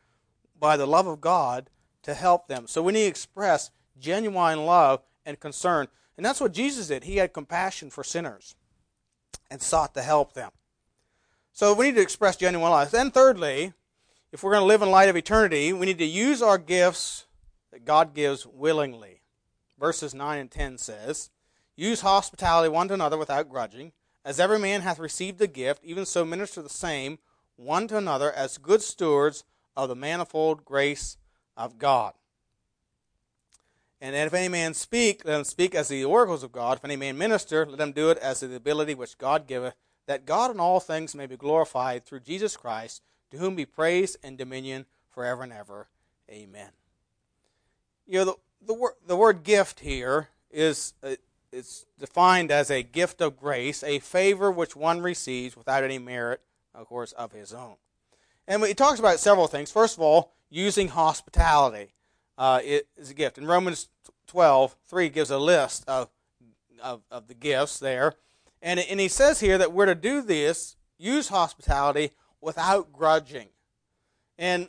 by 0.59 0.77
the 0.77 0.87
love 0.87 1.07
of 1.07 1.21
God 1.21 1.71
to 2.03 2.14
help 2.14 2.47
them. 2.47 2.66
So 2.66 2.83
we 2.83 2.92
need 2.92 3.03
to 3.03 3.09
express 3.09 3.71
genuine 3.99 4.64
love 4.64 5.03
and 5.25 5.40
concern. 5.40 5.88
And 6.16 6.25
that's 6.25 6.40
what 6.40 6.53
Jesus 6.53 6.88
did. 6.88 7.05
He 7.05 7.16
had 7.16 7.33
compassion 7.33 7.90
for 7.90 8.05
sinners 8.05 8.55
and 9.51 9.63
sought 9.63 9.95
to 9.95 10.03
help 10.03 10.33
them. 10.33 10.51
So 11.53 11.73
we 11.73 11.87
need 11.87 11.97
to 11.97 12.03
express 12.03 12.37
genuine 12.37 12.71
love. 12.71 12.91
Then, 12.91 13.11
thirdly, 13.11 13.73
if 14.33 14.43
we're 14.43 14.53
going 14.53 14.63
to 14.63 14.67
live 14.67 14.83
in 14.83 14.91
light 14.91 15.09
of 15.09 15.17
eternity, 15.17 15.73
we 15.73 15.87
need 15.87 15.99
to 15.99 16.05
use 16.05 16.43
our 16.43 16.59
gifts 16.59 17.25
that 17.73 17.85
God 17.85 18.15
gives 18.15 18.47
willingly. 18.47 19.23
Verses 19.79 20.15
9 20.15 20.39
and 20.39 20.51
10 20.51 20.79
says, 20.79 21.31
Use 21.77 22.01
hospitality 22.01 22.69
one 22.69 22.89
to 22.89 22.95
another 22.95 23.19
without 23.19 23.49
grudging. 23.49 23.93
As 24.25 24.41
every 24.41 24.59
man 24.59 24.81
hath 24.81 24.99
received 24.99 25.41
a 25.41 25.47
gift, 25.47 25.85
even 25.85 26.05
so 26.05 26.25
minister 26.25 26.61
the 26.61 26.69
same 26.69 27.19
one 27.57 27.89
to 27.89 27.97
another 27.97 28.33
as 28.33 28.59
good 28.59 28.83
stewards 28.83 29.45
of 29.77 29.89
the 29.89 29.97
manifold 29.97 30.65
grace 30.65 31.17
of 31.57 31.79
God. 31.79 32.15
And 34.01 34.15
if 34.15 34.35
any 34.35 34.49
man 34.49 34.75
speak, 34.75 35.25
let 35.25 35.39
him 35.39 35.45
speak 35.45 35.75
as 35.75 35.89
the 35.89 36.05
oracles 36.05 36.43
of 36.43 36.53
God. 36.53 36.79
If 36.79 36.85
any 36.85 36.97
man 36.97 37.17
minister, 37.17 37.65
let 37.65 37.81
him 37.81 37.93
do 37.93 38.11
it 38.11 38.19
as 38.19 38.41
the 38.41 38.55
ability 38.55 38.95
which 38.95 39.17
God 39.17 39.47
giveth, 39.47 39.75
that 40.07 40.27
God 40.27 40.51
in 40.51 40.61
all 40.61 40.81
things 40.81 41.15
may 41.15 41.27
be 41.27 41.37
glorified 41.37 42.05
through 42.05 42.21
Jesus 42.21 42.57
Christ, 42.57 43.03
to 43.31 43.39
whom 43.39 43.57
be 43.57 43.65
praise 43.65 44.17
and 44.23 44.37
dominion 44.37 44.87
forever 45.09 45.43
and 45.43 45.53
ever. 45.53 45.89
Amen. 46.31 46.71
You 48.07 48.19
know, 48.19 48.25
the, 48.25 48.35
the, 48.67 48.75
word, 48.75 48.93
the 49.07 49.17
word 49.17 49.43
gift 49.43 49.81
here 49.81 50.29
is 50.51 50.95
uh, 51.03 51.17
it's 51.53 51.87
defined 51.99 52.51
as 52.51 52.71
a 52.71 52.83
gift 52.83 53.21
of 53.23 53.39
grace, 53.39 53.83
a 53.83 53.99
favor 54.01 54.51
which 54.51 54.77
one 54.77 55.01
receives 55.01 55.57
without 55.57 55.85
any 55.85 55.99
merit, 55.99 56.43
of 56.75 56.87
course, 56.87 57.13
of 57.13 57.33
his 57.33 57.55
own. 57.55 57.77
And 58.47 58.63
he 58.65 58.75
talks 58.75 59.01
about 59.01 59.21
several 59.21 59.47
things. 59.47 59.73
First 59.73 59.97
of 59.97 60.03
all, 60.03 60.33
using 60.51 60.89
hospitality 60.89 61.93
uh, 62.38 62.61
is 62.62 63.11
a 63.11 63.14
gift. 63.14 63.38
In 63.38 63.46
Romans 63.46 63.88
12, 64.27 64.77
3 64.88 65.09
gives 65.09 65.31
a 65.31 65.38
list 65.38 65.85
of, 65.88 66.09
of, 66.83 67.03
of 67.11 67.29
the 67.29 67.35
gifts 67.35 67.79
there. 67.79 68.14
And, 68.62 68.81
and 68.81 69.01
he 69.01 69.09
says 69.09 69.40
here 69.40 69.59
that 69.59 69.72
we're 69.72 69.87
to 69.87 69.94
do 69.94 70.22
this, 70.22 70.77
use 70.99 71.29
hospitality 71.29 72.11
without 72.40 72.92
grudging. 72.92 73.49
And 74.38 74.68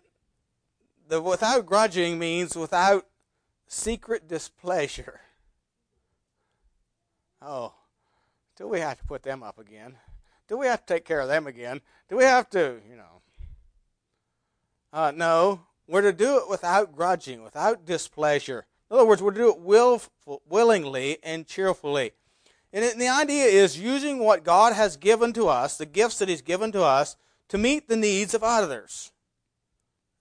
the 1.07 1.21
without 1.21 1.65
grudging 1.65 2.19
means 2.19 2.55
without 2.55 3.07
secret 3.67 4.27
displeasure. 4.27 5.21
Oh, 7.41 7.73
do 8.55 8.67
we 8.67 8.79
have 8.79 8.97
to 8.97 9.05
put 9.05 9.23
them 9.23 9.43
up 9.43 9.59
again? 9.59 9.95
Do 10.47 10.57
we 10.57 10.67
have 10.67 10.85
to 10.85 10.93
take 10.93 11.05
care 11.05 11.19
of 11.19 11.27
them 11.27 11.45
again? 11.47 11.81
Do 12.09 12.17
we 12.17 12.23
have 12.23 12.49
to, 12.51 12.79
you 12.89 12.95
know? 12.95 13.21
Uh, 14.91 15.11
no, 15.15 15.66
we're 15.87 16.01
to 16.01 16.13
do 16.13 16.37
it 16.37 16.49
without 16.49 16.95
grudging, 16.95 17.43
without 17.43 17.85
displeasure. 17.85 18.65
In 18.89 18.95
other 18.95 19.05
words, 19.05 19.21
we're 19.21 19.31
to 19.31 19.37
do 19.37 19.49
it 19.49 19.59
will, 19.59 20.01
willingly 20.47 21.17
and 21.23 21.45
cheerfully. 21.45 22.11
And 22.73 22.99
the 22.99 23.07
idea 23.07 23.45
is 23.45 23.79
using 23.79 24.19
what 24.19 24.43
God 24.43 24.73
has 24.73 24.97
given 24.97 25.33
to 25.33 25.47
us, 25.47 25.77
the 25.77 25.85
gifts 25.85 26.19
that 26.19 26.29
He's 26.29 26.41
given 26.41 26.71
to 26.73 26.83
us, 26.83 27.15
to 27.49 27.57
meet 27.57 27.87
the 27.87 27.95
needs 27.95 28.33
of 28.33 28.43
others. 28.43 29.11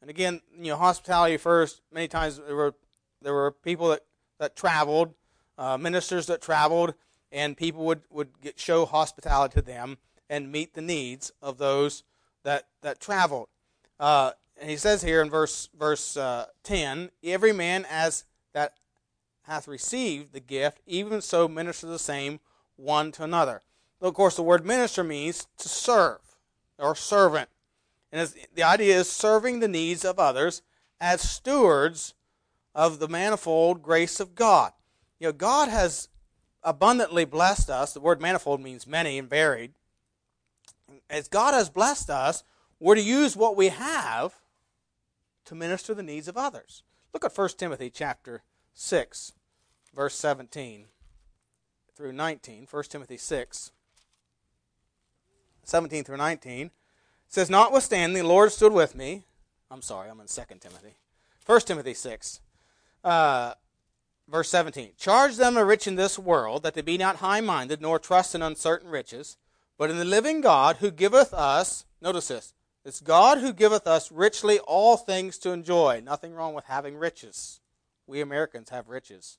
And 0.00 0.10
again, 0.10 0.40
you 0.56 0.70
know, 0.70 0.76
hospitality 0.76 1.36
first. 1.36 1.82
Many 1.92 2.06
times 2.06 2.38
there 2.38 2.54
were 2.54 2.74
there 3.22 3.34
were 3.34 3.50
people 3.50 3.88
that 3.88 4.04
that 4.38 4.54
traveled, 4.54 5.14
uh, 5.58 5.76
ministers 5.76 6.26
that 6.26 6.40
traveled, 6.40 6.94
and 7.32 7.56
people 7.56 7.84
would 7.84 8.02
would 8.10 8.40
get, 8.40 8.60
show 8.60 8.86
hospitality 8.86 9.54
to 9.54 9.62
them 9.62 9.98
and 10.30 10.52
meet 10.52 10.74
the 10.74 10.82
needs 10.82 11.32
of 11.42 11.58
those 11.58 12.04
that 12.44 12.68
that 12.82 13.00
traveled. 13.00 13.48
Uh, 13.98 14.32
he 14.62 14.76
says 14.76 15.02
here 15.02 15.20
in 15.20 15.30
verse 15.30 15.68
verse 15.78 16.16
uh, 16.16 16.46
10 16.62 17.10
every 17.22 17.52
man 17.52 17.86
as 17.90 18.24
that 18.52 18.74
hath 19.42 19.68
received 19.68 20.32
the 20.32 20.40
gift 20.40 20.80
even 20.86 21.20
so 21.20 21.46
minister 21.46 21.86
the 21.86 21.98
same 21.98 22.40
one 22.76 23.12
to 23.12 23.22
another. 23.22 23.62
Of 24.00 24.14
course 24.14 24.36
the 24.36 24.42
word 24.42 24.64
minister 24.64 25.04
means 25.04 25.46
to 25.58 25.68
serve 25.68 26.18
or 26.78 26.94
servant. 26.94 27.48
And 28.12 28.32
the 28.54 28.62
idea 28.62 28.96
is 28.96 29.10
serving 29.10 29.60
the 29.60 29.68
needs 29.68 30.04
of 30.04 30.18
others 30.18 30.62
as 31.00 31.20
stewards 31.20 32.14
of 32.74 32.98
the 32.98 33.08
manifold 33.08 33.82
grace 33.82 34.20
of 34.20 34.34
god. 34.34 34.72
You 35.18 35.28
know 35.28 35.32
god 35.32 35.68
has 35.68 36.08
abundantly 36.62 37.24
blessed 37.24 37.70
us. 37.70 37.92
The 37.92 38.00
word 38.00 38.20
manifold 38.20 38.60
means 38.60 38.86
many 38.86 39.18
and 39.18 39.28
varied. 39.28 39.72
As 41.08 41.28
god 41.28 41.54
has 41.54 41.68
blessed 41.68 42.10
us 42.10 42.42
we're 42.78 42.94
to 42.94 43.02
use 43.02 43.36
what 43.36 43.56
we 43.56 43.68
have 43.68 44.34
to 45.46 45.54
minister 45.54 45.94
the 45.94 46.02
needs 46.02 46.28
of 46.28 46.36
others. 46.36 46.82
Look 47.12 47.24
at 47.24 47.36
1 47.36 47.48
Timothy 47.56 47.90
chapter 47.90 48.42
6, 48.74 49.32
verse 49.94 50.14
17 50.14 50.86
through 51.96 52.12
19. 52.12 52.66
1 52.70 52.82
Timothy 52.84 53.16
6, 53.16 53.72
17 55.64 56.04
through 56.04 56.16
19. 56.16 56.66
It 56.66 56.72
says, 57.28 57.50
Notwithstanding, 57.50 58.22
the 58.22 58.28
Lord 58.28 58.52
stood 58.52 58.72
with 58.72 58.94
me. 58.94 59.24
I'm 59.70 59.82
sorry, 59.82 60.10
I'm 60.10 60.20
in 60.20 60.26
2 60.26 60.42
Timothy. 60.60 60.96
1 61.46 61.60
Timothy 61.60 61.94
6, 61.94 62.40
uh, 63.04 63.54
verse 64.28 64.48
17. 64.50 64.90
Charge 64.98 65.36
them 65.36 65.54
that 65.54 65.60
are 65.60 65.66
rich 65.66 65.86
in 65.86 65.96
this 65.96 66.18
world, 66.18 66.62
that 66.62 66.74
they 66.74 66.82
be 66.82 66.98
not 66.98 67.16
high 67.16 67.40
minded, 67.40 67.80
nor 67.80 67.98
trust 67.98 68.34
in 68.34 68.42
uncertain 68.42 68.90
riches 68.90 69.36
but 69.78 69.90
in 69.90 69.98
the 69.98 70.04
living 70.04 70.40
God 70.40 70.76
who 70.76 70.90
giveth 70.90 71.34
us, 71.34 71.84
notice 72.00 72.28
this, 72.28 72.54
it's 72.86 73.00
God 73.00 73.38
who 73.38 73.52
giveth 73.52 73.88
us 73.88 74.12
richly 74.12 74.60
all 74.60 74.96
things 74.96 75.38
to 75.38 75.50
enjoy. 75.50 76.00
Nothing 76.04 76.32
wrong 76.32 76.54
with 76.54 76.66
having 76.66 76.96
riches. 76.96 77.60
We 78.06 78.20
Americans 78.20 78.70
have 78.70 78.88
riches. 78.88 79.38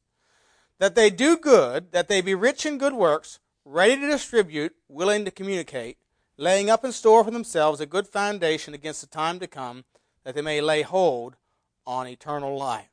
That 0.79 0.95
they 0.95 1.09
do 1.09 1.37
good, 1.37 1.93
that 1.93 2.09
they 2.09 2.19
be 2.19 2.35
rich 2.35 2.65
in 2.65 2.77
good 2.77 2.91
works, 2.91 3.39
ready 3.63 3.95
to 3.95 4.07
distribute, 4.07 4.75
willing 4.89 5.23
to 5.23 5.31
communicate, 5.31 5.97
laying 6.35 6.69
up 6.69 6.83
in 6.83 6.91
store 6.91 7.23
for 7.23 7.31
themselves 7.31 7.79
a 7.79 7.85
good 7.85 8.05
foundation 8.05 8.73
against 8.73 8.99
the 8.99 9.07
time 9.07 9.39
to 9.39 9.47
come, 9.47 9.85
that 10.25 10.35
they 10.35 10.41
may 10.41 10.59
lay 10.59 10.81
hold 10.81 11.37
on 11.85 12.05
eternal 12.05 12.57
life. 12.57 12.89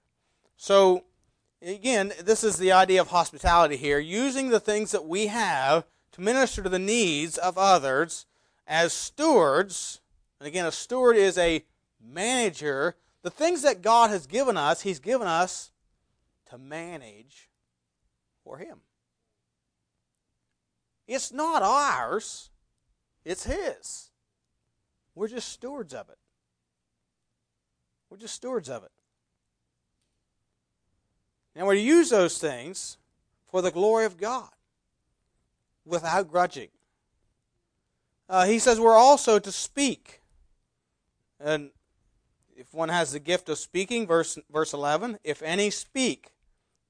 So, 0.57 1.03
again, 1.61 2.13
this 2.23 2.45
is 2.45 2.59
the 2.59 2.71
idea 2.71 3.01
of 3.01 3.09
hospitality 3.09 3.77
here, 3.77 3.99
using 3.99 4.51
the 4.51 4.61
things 4.61 4.93
that 4.93 5.05
we 5.05 5.27
have 5.27 5.85
to 6.13 6.21
minister 6.21 6.63
to 6.63 6.69
the 6.69 6.79
needs 6.79 7.39
of 7.39 7.59
others 7.59 8.27
as 8.69 8.93
stewards. 8.93 10.01
And 10.45 10.49
again, 10.49 10.67
a 10.67 10.73
steward 10.73 11.17
is 11.17 11.39
a 11.39 11.65
manager. 12.07 12.97
The 13.23 13.31
things 13.31 13.63
that 13.63 13.81
God 13.81 14.11
has 14.11 14.27
given 14.27 14.59
us, 14.59 14.83
He's 14.83 14.99
given 14.99 15.27
us 15.27 15.71
to 16.51 16.59
manage 16.59 17.49
for 18.45 18.59
Him. 18.59 18.81
It's 21.09 21.33
not 21.33 21.63
ours, 21.63 22.51
it's 23.25 23.45
His. 23.45 24.11
We're 25.15 25.29
just 25.29 25.49
stewards 25.49 25.95
of 25.95 26.11
it. 26.11 26.19
We're 28.11 28.19
just 28.19 28.35
stewards 28.35 28.69
of 28.69 28.85
it. 28.85 28.93
And 31.57 31.67
we're 31.67 31.77
to 31.77 31.81
use 31.81 32.11
those 32.11 32.37
things 32.37 32.99
for 33.47 33.63
the 33.63 33.71
glory 33.71 34.05
of 34.05 34.19
God 34.19 34.51
without 35.87 36.31
grudging. 36.31 36.69
Uh, 38.29 38.45
he 38.45 38.59
says 38.59 38.79
we're 38.79 38.93
also 38.93 39.39
to 39.39 39.51
speak. 39.51 40.21
And 41.45 41.71
if 42.57 42.73
one 42.73 42.89
has 42.89 43.13
the 43.13 43.21
gift 43.21 43.49
of 43.51 43.59
speaking, 43.59 44.07
verse, 44.07 44.39
verse 44.51 44.73
11, 44.73 45.19
if 45.23 45.43
any 45.43 45.69
speak, 45.71 46.33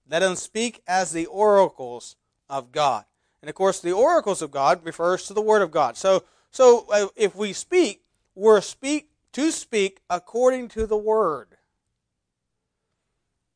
let 0.08 0.20
them 0.20 0.36
speak 0.36 0.80
as 0.86 1.10
the 1.10 1.26
oracles 1.26 2.14
of 2.48 2.70
God. 2.70 3.04
And 3.42 3.48
of 3.48 3.56
course, 3.56 3.80
the 3.80 3.92
oracles 3.92 4.40
of 4.40 4.52
God 4.52 4.84
refers 4.84 5.26
to 5.26 5.34
the 5.34 5.42
Word 5.42 5.60
of 5.60 5.72
God. 5.72 5.96
So, 5.96 6.22
so 6.50 6.86
uh, 6.92 7.08
if 7.16 7.34
we 7.34 7.52
speak, 7.52 8.02
we're 8.36 8.60
speak 8.60 9.10
to 9.32 9.50
speak 9.50 10.00
according 10.08 10.68
to 10.68 10.86
the 10.86 10.96
Word. 10.96 11.48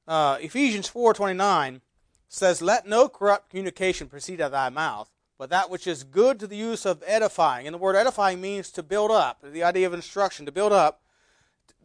Uh, 0.06 0.38
Ephesians 0.40 0.90
4.29 0.90 1.80
says, 2.28 2.60
Let 2.60 2.88
no 2.88 3.08
corrupt 3.08 3.50
communication 3.50 4.08
proceed 4.08 4.40
out 4.40 4.46
of 4.46 4.52
thy 4.52 4.68
mouth, 4.68 5.08
but 5.38 5.50
that 5.50 5.70
which 5.70 5.86
is 5.86 6.02
good 6.02 6.40
to 6.40 6.46
the 6.48 6.56
use 6.56 6.84
of 6.84 7.02
edifying. 7.06 7.66
And 7.66 7.74
the 7.74 7.78
word 7.78 7.94
edifying 7.94 8.40
means 8.40 8.70
to 8.72 8.82
build 8.82 9.12
up, 9.12 9.38
the 9.42 9.62
idea 9.62 9.86
of 9.86 9.94
instruction, 9.94 10.44
to 10.46 10.52
build 10.52 10.72
up, 10.72 11.00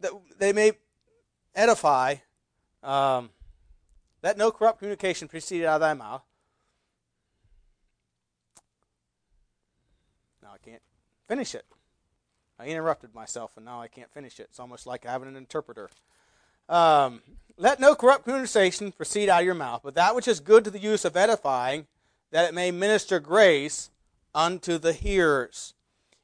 that 0.00 0.10
they 0.38 0.52
may 0.52 0.72
edify. 1.54 2.16
Um, 2.82 3.30
let 4.22 4.36
no 4.36 4.50
corrupt 4.50 4.80
communication 4.80 5.28
proceed 5.28 5.64
out 5.64 5.76
of 5.76 5.80
thy 5.80 5.94
mouth. 5.94 6.22
Now 10.42 10.50
I 10.54 10.58
can't 10.58 10.82
finish 11.28 11.54
it. 11.54 11.64
I 12.58 12.66
interrupted 12.66 13.14
myself, 13.14 13.52
and 13.56 13.64
now 13.64 13.80
I 13.80 13.88
can't 13.88 14.12
finish 14.12 14.38
it. 14.40 14.48
It's 14.50 14.60
almost 14.60 14.86
like 14.86 15.04
having 15.04 15.28
an 15.28 15.36
interpreter. 15.36 15.90
Um, 16.68 17.22
let 17.56 17.78
no 17.78 17.94
corrupt 17.94 18.24
conversation 18.24 18.92
proceed 18.92 19.28
out 19.28 19.40
of 19.40 19.46
your 19.46 19.54
mouth, 19.54 19.82
but 19.84 19.94
that 19.94 20.14
which 20.14 20.26
is 20.26 20.40
good 20.40 20.64
to 20.64 20.70
the 20.70 20.78
use 20.78 21.04
of 21.04 21.16
edifying, 21.16 21.86
that 22.30 22.48
it 22.48 22.54
may 22.54 22.70
minister 22.70 23.20
grace 23.20 23.90
unto 24.34 24.78
the 24.78 24.92
hearers. 24.92 25.74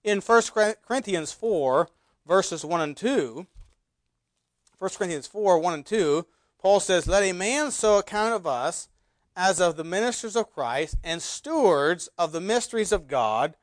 In 0.02 0.20
1 0.20 0.42
Corinthians 0.86 1.32
4, 1.32 1.88
verses 2.26 2.64
1 2.64 2.80
and 2.80 2.96
2, 2.96 3.46
1 4.78 4.90
Corinthians 4.96 5.26
4, 5.26 5.58
1 5.58 5.74
and 5.74 5.86
2, 5.86 6.26
Paul 6.58 6.80
says, 6.80 7.06
Let 7.06 7.22
a 7.22 7.32
man 7.32 7.70
so 7.70 7.98
account 7.98 8.34
of 8.34 8.46
us 8.46 8.88
as 9.36 9.60
of 9.60 9.76
the 9.76 9.84
ministers 9.84 10.36
of 10.36 10.52
Christ 10.52 10.96
and 11.04 11.22
stewards 11.22 12.08
of 12.18 12.32
the 12.32 12.40
mysteries 12.40 12.92
of 12.92 13.08
God. 13.08 13.54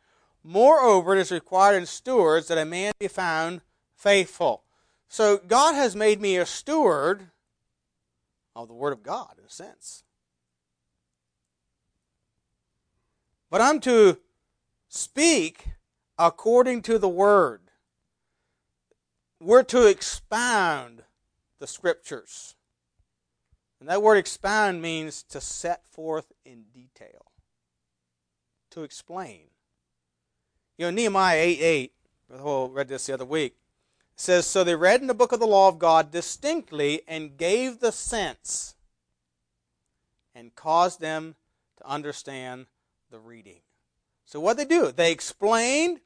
Moreover, 0.43 1.15
it 1.15 1.19
is 1.19 1.31
required 1.31 1.77
in 1.77 1.85
stewards 1.85 2.47
that 2.47 2.57
a 2.57 2.65
man 2.65 2.93
be 2.99 3.07
found 3.07 3.61
faithful. 3.95 4.63
So 5.07 5.37
God 5.37 5.73
has 5.73 5.95
made 5.95 6.21
me 6.21 6.37
a 6.37 6.45
steward 6.45 7.31
of 8.55 8.67
the 8.67 8.73
Word 8.73 8.93
of 8.93 9.03
God, 9.03 9.35
in 9.37 9.45
a 9.45 9.49
sense. 9.49 10.03
But 13.49 13.61
I'm 13.61 13.79
to 13.81 14.19
speak 14.89 15.67
according 16.17 16.81
to 16.83 16.97
the 16.99 17.09
Word. 17.09 17.61
We're 19.39 19.63
to 19.63 19.87
expound 19.87 21.03
the 21.59 21.67
Scriptures. 21.67 22.55
And 23.79 23.87
that 23.89 24.01
word 24.01 24.17
expound 24.17 24.81
means 24.81 25.21
to 25.23 25.39
set 25.39 25.85
forth 25.85 26.31
in 26.43 26.63
detail, 26.73 27.31
to 28.71 28.81
explain. 28.81 29.41
You 30.77 30.85
know, 30.85 30.91
Nehemiah 30.91 31.37
8 31.37 31.61
8, 31.61 31.93
I 32.33 32.67
read 32.71 32.87
this 32.87 33.05
the 33.05 33.13
other 33.13 33.25
week 33.25 33.55
says, 34.17 34.45
So 34.45 34.63
they 34.63 34.75
read 34.75 35.01
in 35.01 35.07
the 35.07 35.13
book 35.13 35.31
of 35.31 35.39
the 35.39 35.47
law 35.47 35.69
of 35.69 35.79
God 35.79 36.11
distinctly 36.11 37.01
and 37.07 37.37
gave 37.37 37.79
the 37.79 37.91
sense 37.91 38.75
and 40.35 40.55
caused 40.55 40.99
them 40.99 41.35
to 41.77 41.87
understand 41.87 42.65
the 43.11 43.19
reading. 43.19 43.61
So 44.25 44.39
what 44.39 44.57
they 44.57 44.65
do, 44.65 44.91
they 44.91 45.11
explained, 45.11 46.01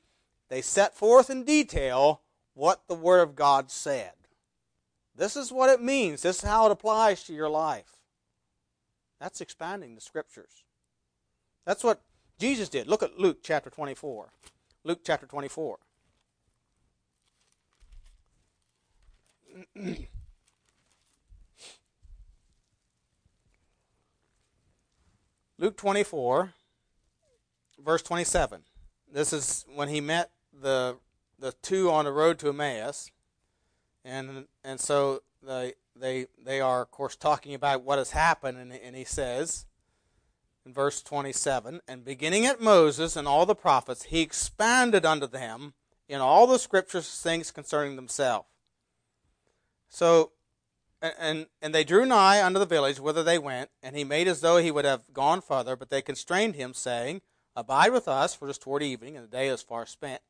they 0.50 0.62
set 0.62 0.96
forth 0.96 1.30
in 1.30 1.44
detail 1.44 2.22
what 2.54 2.88
the 2.88 2.96
Word 2.96 3.22
of 3.22 3.36
God 3.36 3.72
said. 3.72 4.12
This 5.16 5.36
is 5.36 5.52
what 5.52 5.70
it 5.70 5.82
means. 5.82 6.22
This 6.22 6.38
is 6.38 6.44
how 6.44 6.66
it 6.68 6.72
applies 6.72 7.24
to 7.24 7.34
your 7.34 7.50
life. 7.50 7.98
That's 9.20 9.42
expanding 9.42 9.96
the 9.96 10.02
Scriptures. 10.02 10.64
That's 11.66 11.84
what 11.84 12.02
Jesus 12.40 12.70
did. 12.70 12.88
Look 12.88 13.04
at 13.04 13.20
Luke 13.20 13.40
chapter 13.44 13.70
24. 13.70 14.32
Luke 14.84 15.02
chapter 15.04 15.26
24. 15.28 15.78
Luke 25.62 25.78
24, 25.78 26.54
verse 27.84 28.02
27. 28.02 28.64
This 29.12 29.34
is 29.34 29.66
when 29.74 29.90
he 29.90 30.02
met 30.02 30.32
the 30.54 30.98
the 31.40 31.54
two 31.62 31.90
on 31.90 32.06
the 32.06 32.12
road 32.12 32.40
to 32.40 32.50
Emmaus, 32.50 33.12
and 34.06 34.46
and 34.64 34.80
so 34.80 35.22
they 35.44 35.74
they 35.96 36.28
they 36.44 36.62
are 36.62 36.82
of 36.82 36.92
course 36.92 37.16
talking 37.16 37.54
about 37.54 37.84
what 37.84 37.98
has 37.98 38.12
happened, 38.12 38.58
and, 38.58 38.72
and 38.72 38.96
he 38.96 39.04
says 39.04 39.66
in 40.66 40.74
verse 40.74 41.02
27, 41.02 41.82
and 41.88 42.06
beginning 42.06 42.46
at 42.46 42.62
Moses 42.62 43.16
and 43.16 43.28
all 43.28 43.46
the 43.46 43.56
prophets, 43.56 44.04
he 44.04 44.22
expounded 44.22 45.06
unto 45.06 45.28
them 45.28 45.74
in 46.08 46.22
all 46.22 46.46
the 46.46 46.60
scriptures 46.60 47.20
things 47.20 47.52
concerning 47.52 47.96
themselves. 47.96 48.48
So, 49.90 50.32
and, 51.02 51.48
and 51.62 51.74
they 51.74 51.84
drew 51.84 52.06
nigh 52.06 52.44
unto 52.44 52.60
the 52.60 52.66
village 52.66 53.00
whither 53.00 53.24
they 53.24 53.40
went, 53.40 53.72
and 53.82 53.96
he 53.96 54.04
made 54.04 54.28
as 54.28 54.42
though 54.42 54.58
he 54.58 54.72
would 54.72 54.86
have 54.86 55.12
gone 55.14 55.42
farther, 55.42 55.76
but 55.76 55.90
they 55.90 56.02
constrained 56.02 56.56
him, 56.56 56.74
saying, 56.74 57.22
Abide 57.56 57.92
with 57.92 58.08
us, 58.08 58.34
for 58.34 58.48
it 58.48 58.52
is 58.52 58.58
toward 58.58 58.82
evening, 58.82 59.16
and 59.16 59.26
the 59.26 59.32
day 59.32 59.48
is 59.48 59.62
far 59.62 59.86
spent. 59.86 60.22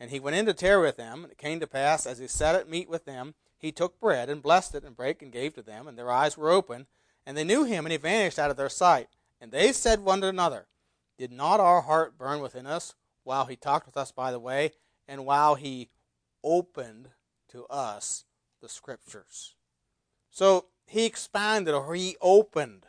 And 0.00 0.10
he 0.10 0.18
went 0.18 0.36
in 0.36 0.46
to 0.46 0.54
tarry 0.54 0.82
with 0.82 0.96
them, 0.96 1.22
and 1.22 1.32
it 1.32 1.38
came 1.38 1.60
to 1.60 1.66
pass, 1.66 2.06
as 2.06 2.18
he 2.18 2.26
sat 2.26 2.54
at 2.54 2.68
meat 2.68 2.88
with 2.88 3.04
them, 3.04 3.34
he 3.56 3.70
took 3.70 4.00
bread, 4.00 4.28
and 4.28 4.42
blessed 4.42 4.74
it, 4.74 4.84
and 4.84 4.96
brake, 4.96 5.22
and 5.22 5.32
gave 5.32 5.54
to 5.54 5.62
them, 5.62 5.86
and 5.86 5.96
their 5.96 6.10
eyes 6.10 6.36
were 6.36 6.50
open, 6.50 6.86
and 7.24 7.36
they 7.36 7.44
knew 7.44 7.64
him, 7.64 7.86
and 7.86 7.92
he 7.92 7.98
vanished 7.98 8.38
out 8.38 8.50
of 8.50 8.56
their 8.56 8.68
sight. 8.68 9.08
And 9.40 9.52
they 9.52 9.72
said 9.72 10.00
one 10.00 10.20
to 10.20 10.26
another, 10.26 10.66
Did 11.16 11.30
not 11.32 11.60
our 11.60 11.82
heart 11.82 12.18
burn 12.18 12.40
within 12.40 12.66
us 12.66 12.94
while 13.22 13.46
he 13.46 13.56
talked 13.56 13.86
with 13.86 13.96
us 13.96 14.10
by 14.10 14.32
the 14.32 14.38
way, 14.40 14.72
and 15.06 15.24
while 15.24 15.54
he 15.54 15.90
opened 16.42 17.08
to 17.48 17.64
us 17.66 18.24
the 18.60 18.68
scriptures. 18.68 19.54
So 20.30 20.66
he 20.86 21.06
expanded 21.06 21.74
or 21.74 21.94
he 21.94 22.16
opened. 22.20 22.86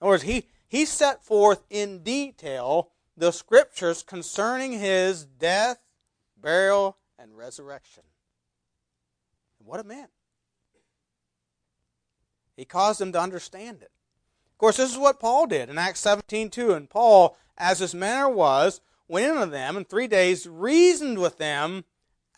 In 0.00 0.06
other 0.06 0.10
words, 0.10 0.22
he, 0.24 0.48
he 0.66 0.84
set 0.84 1.24
forth 1.24 1.64
in 1.70 2.02
detail 2.02 2.90
the 3.16 3.32
scriptures 3.32 4.02
concerning 4.02 4.72
his 4.72 5.24
death, 5.24 5.78
burial, 6.40 6.98
and 7.18 7.36
resurrection. 7.36 8.02
What 9.58 9.80
it 9.80 9.86
meant. 9.86 10.10
He 12.56 12.64
caused 12.64 13.00
them 13.00 13.12
to 13.12 13.20
understand 13.20 13.82
it. 13.82 13.90
Of 14.52 14.58
course, 14.58 14.76
this 14.78 14.92
is 14.92 14.98
what 14.98 15.20
Paul 15.20 15.46
did 15.46 15.68
in 15.68 15.76
Acts 15.76 16.00
17 16.00 16.50
2. 16.50 16.72
And 16.72 16.88
Paul, 16.88 17.36
as 17.58 17.80
his 17.80 17.94
manner 17.94 18.28
was, 18.28 18.80
went 19.08 19.34
into 19.34 19.46
them 19.46 19.76
and 19.76 19.88
three 19.88 20.06
days 20.06 20.46
reasoned 20.46 21.18
with 21.18 21.36
them 21.36 21.84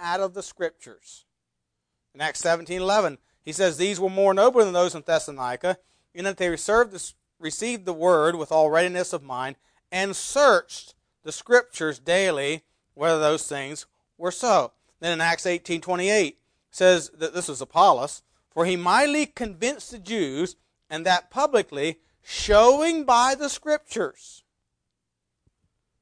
out 0.00 0.20
of 0.20 0.34
the 0.34 0.42
scriptures. 0.42 1.26
In 2.14 2.20
Acts 2.20 2.40
17 2.40 2.80
11, 2.80 3.18
he 3.44 3.52
says, 3.52 3.76
These 3.76 4.00
were 4.00 4.10
more 4.10 4.34
noble 4.34 4.64
than 4.64 4.72
those 4.72 4.94
in 4.94 5.02
Thessalonica, 5.06 5.78
in 6.14 6.24
that 6.24 6.38
they 6.38 6.48
received 6.48 7.84
the 7.84 7.92
word 7.92 8.34
with 8.34 8.50
all 8.50 8.70
readiness 8.70 9.12
of 9.12 9.22
mind, 9.22 9.56
and 9.90 10.14
searched 10.14 10.94
the 11.22 11.32
scriptures 11.32 11.98
daily 11.98 12.64
whether 12.94 13.20
those 13.20 13.46
things 13.46 13.86
were 14.16 14.30
so. 14.30 14.72
Then 15.00 15.12
in 15.12 15.20
Acts 15.20 15.46
18:28 15.46 16.36
says 16.70 17.10
that 17.14 17.34
this 17.34 17.48
was 17.48 17.60
Apollos, 17.60 18.22
for 18.50 18.66
he 18.66 18.76
mightily 18.76 19.26
convinced 19.26 19.90
the 19.90 19.98
Jews 19.98 20.56
and 20.90 21.06
that 21.06 21.30
publicly 21.30 22.00
showing 22.22 23.04
by 23.04 23.34
the 23.34 23.48
scriptures. 23.48 24.42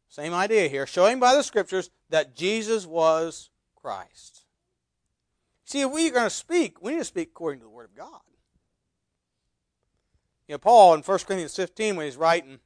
Same 0.08 0.32
idea 0.32 0.68
here, 0.68 0.86
showing 0.86 1.20
by 1.20 1.34
the 1.34 1.42
scriptures 1.42 1.90
that 2.08 2.34
Jesus 2.34 2.86
was 2.86 3.50
Christ. 3.74 4.44
See, 5.64 5.82
if 5.82 5.90
we're 5.90 6.12
going 6.12 6.24
to 6.24 6.30
speak, 6.30 6.80
we 6.80 6.92
need 6.92 6.98
to 6.98 7.04
speak 7.04 7.28
according 7.28 7.60
to 7.60 7.64
the 7.64 7.70
Word 7.70 7.84
of 7.84 7.94
God. 7.94 8.20
You 10.48 10.54
know, 10.54 10.58
Paul 10.58 10.94
in 10.94 11.02
1 11.02 11.18
Corinthians 11.26 11.56
15, 11.56 11.96
when 11.96 12.06
he's 12.06 12.16
writing 12.16 12.60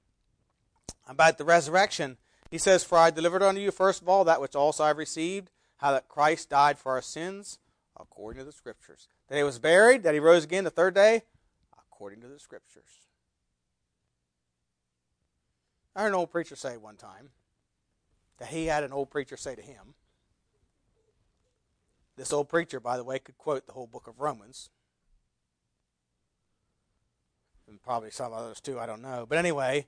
about 1.10 1.38
the 1.38 1.44
resurrection, 1.44 2.16
he 2.50 2.56
says, 2.56 2.84
For 2.84 2.96
I 2.96 3.10
delivered 3.10 3.42
unto 3.42 3.60
you 3.60 3.72
first 3.72 4.00
of 4.00 4.08
all 4.08 4.24
that 4.24 4.40
which 4.40 4.54
also 4.54 4.84
I've 4.84 4.96
received, 4.96 5.50
how 5.78 5.90
that 5.92 6.08
Christ 6.08 6.48
died 6.48 6.78
for 6.78 6.92
our 6.92 7.02
sins, 7.02 7.58
according 7.98 8.38
to 8.38 8.44
the 8.44 8.52
Scriptures. 8.52 9.08
That 9.28 9.36
he 9.36 9.42
was 9.42 9.58
buried, 9.58 10.04
that 10.04 10.14
he 10.14 10.20
rose 10.20 10.44
again 10.44 10.64
the 10.64 10.70
third 10.70 10.94
day, 10.94 11.22
according 11.76 12.20
to 12.20 12.28
the 12.28 12.38
Scriptures. 12.38 13.00
I 15.96 16.02
heard 16.02 16.08
an 16.08 16.14
old 16.14 16.30
preacher 16.30 16.54
say 16.54 16.76
one 16.76 16.96
time 16.96 17.30
that 18.38 18.48
he 18.48 18.66
had 18.66 18.84
an 18.84 18.92
old 18.92 19.10
preacher 19.10 19.36
say 19.36 19.54
to 19.54 19.62
him. 19.62 19.94
This 22.16 22.32
old 22.32 22.48
preacher, 22.48 22.80
by 22.80 22.96
the 22.96 23.04
way, 23.04 23.18
could 23.18 23.36
quote 23.36 23.66
the 23.66 23.72
whole 23.72 23.86
book 23.86 24.06
of 24.06 24.20
Romans. 24.20 24.70
And 27.68 27.82
probably 27.82 28.10
some 28.10 28.32
others 28.32 28.60
too, 28.60 28.78
I 28.78 28.86
don't 28.86 29.02
know. 29.02 29.26
But 29.28 29.38
anyway, 29.38 29.86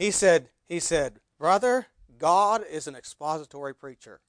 he 0.00 0.10
said, 0.10 0.48
he 0.66 0.80
said, 0.80 1.20
Brother, 1.38 1.88
God 2.18 2.64
is 2.68 2.86
an 2.86 2.96
expository 2.96 3.74
preacher. 3.74 4.20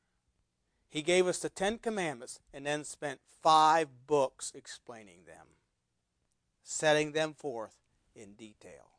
He 0.89 1.01
gave 1.01 1.27
us 1.27 1.39
the 1.39 1.47
Ten 1.47 1.77
Commandments 1.77 2.41
and 2.53 2.65
then 2.65 2.83
spent 2.83 3.21
five 3.41 3.87
books 4.05 4.51
explaining 4.53 5.19
them, 5.25 5.47
setting 6.61 7.13
them 7.13 7.33
forth 7.33 7.77
in 8.13 8.33
detail, 8.33 8.91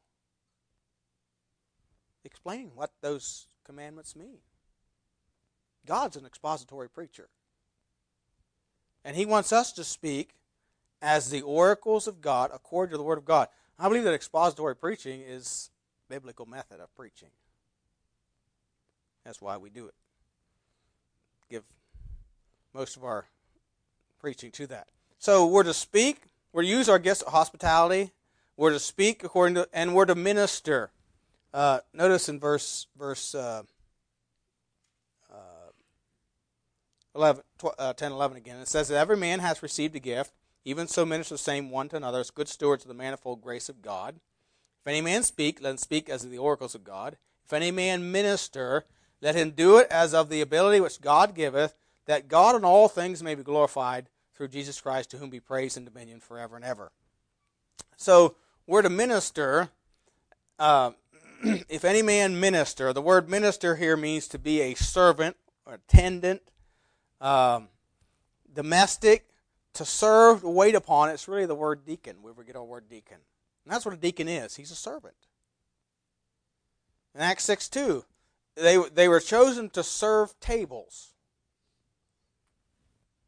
explaining 2.24 2.70
what 2.74 2.92
those 3.02 3.48
commandments 3.66 4.16
mean. 4.16 4.38
God's 5.84 6.16
an 6.16 6.24
expository 6.24 6.88
preacher. 6.88 7.28
And 9.04 9.14
He 9.14 9.26
wants 9.26 9.52
us 9.52 9.72
to 9.74 9.84
speak 9.84 10.36
as 11.02 11.28
the 11.28 11.42
oracles 11.42 12.06
of 12.06 12.22
God 12.22 12.50
according 12.54 12.92
to 12.92 12.96
the 12.96 13.04
Word 13.04 13.18
of 13.18 13.26
God. 13.26 13.48
I 13.78 13.88
believe 13.88 14.04
that 14.04 14.14
expository 14.14 14.74
preaching 14.74 15.20
is 15.20 15.68
biblical 16.12 16.44
method 16.44 16.78
of 16.78 16.94
preaching. 16.94 17.30
That's 19.24 19.40
why 19.40 19.56
we 19.56 19.70
do 19.70 19.86
it. 19.86 19.94
Give 21.48 21.62
most 22.74 22.98
of 22.98 23.04
our 23.04 23.24
preaching 24.20 24.50
to 24.50 24.66
that. 24.66 24.88
So 25.18 25.46
we're 25.46 25.62
to 25.62 25.72
speak, 25.72 26.24
we're 26.52 26.64
to 26.64 26.68
use 26.68 26.90
our 26.90 26.98
gifts 26.98 27.22
of 27.22 27.32
hospitality, 27.32 28.10
we're 28.58 28.72
to 28.72 28.78
speak 28.78 29.24
according 29.24 29.54
to, 29.54 29.66
and 29.72 29.94
we're 29.94 30.04
to 30.04 30.14
minister. 30.14 30.90
Uh, 31.54 31.78
notice 31.94 32.28
in 32.28 32.38
verse 32.38 32.88
verse 32.98 33.34
uh, 33.34 33.62
uh, 35.32 35.70
11, 37.14 37.42
tw- 37.56 37.78
uh, 37.78 37.94
10, 37.94 38.12
11 38.12 38.36
again, 38.36 38.58
it 38.58 38.68
says 38.68 38.88
that 38.88 38.98
every 38.98 39.16
man 39.16 39.38
has 39.38 39.62
received 39.62 39.96
a 39.96 40.00
gift, 40.00 40.34
even 40.66 40.86
so 40.86 41.06
minister 41.06 41.32
the 41.32 41.38
same 41.38 41.70
one 41.70 41.88
to 41.88 41.96
another 41.96 42.20
as 42.20 42.30
good 42.30 42.48
stewards 42.48 42.84
of 42.84 42.88
the 42.88 42.94
manifold 42.94 43.40
grace 43.40 43.70
of 43.70 43.80
God. 43.80 44.16
If 44.82 44.88
any 44.88 45.00
man 45.00 45.22
speak, 45.22 45.62
let 45.62 45.70
him 45.70 45.76
speak 45.76 46.08
as 46.08 46.24
of 46.24 46.32
the 46.32 46.38
oracles 46.38 46.74
of 46.74 46.82
God. 46.82 47.16
If 47.44 47.52
any 47.52 47.70
man 47.70 48.10
minister, 48.10 48.84
let 49.20 49.36
him 49.36 49.52
do 49.52 49.78
it 49.78 49.86
as 49.92 50.12
of 50.12 50.28
the 50.28 50.40
ability 50.40 50.80
which 50.80 51.00
God 51.00 51.36
giveth, 51.36 51.76
that 52.06 52.26
God 52.26 52.56
in 52.56 52.64
all 52.64 52.88
things 52.88 53.22
may 53.22 53.36
be 53.36 53.44
glorified 53.44 54.08
through 54.34 54.48
Jesus 54.48 54.80
Christ, 54.80 55.10
to 55.12 55.18
whom 55.18 55.30
be 55.30 55.38
praise 55.38 55.76
and 55.76 55.86
dominion 55.86 56.18
forever 56.18 56.56
and 56.56 56.64
ever. 56.64 56.90
So 57.96 58.34
we're 58.66 58.82
to 58.82 58.90
minister. 58.90 59.68
Uh, 60.58 60.90
if 61.68 61.84
any 61.84 62.02
man 62.02 62.40
minister, 62.40 62.92
the 62.92 63.02
word 63.02 63.30
minister 63.30 63.76
here 63.76 63.96
means 63.96 64.26
to 64.28 64.38
be 64.38 64.62
a 64.62 64.74
servant, 64.74 65.36
or 65.64 65.74
attendant, 65.74 66.42
um, 67.20 67.68
domestic, 68.52 69.28
to 69.74 69.84
serve, 69.84 70.40
to 70.40 70.48
wait 70.48 70.74
upon. 70.74 71.10
It's 71.10 71.28
really 71.28 71.46
the 71.46 71.54
word 71.54 71.84
deacon, 71.86 72.16
where 72.20 72.32
we 72.32 72.44
get 72.44 72.56
our 72.56 72.64
word 72.64 72.88
deacon. 72.88 73.18
And 73.64 73.72
that's 73.72 73.84
what 73.84 73.94
a 73.94 73.98
deacon 73.98 74.28
is. 74.28 74.56
He's 74.56 74.70
a 74.70 74.76
servant. 74.76 75.14
In 77.14 77.20
Acts 77.20 77.44
6 77.44 77.68
2, 77.68 78.04
they, 78.56 78.78
they 78.94 79.08
were 79.08 79.20
chosen 79.20 79.70
to 79.70 79.82
serve 79.82 80.38
tables. 80.40 81.14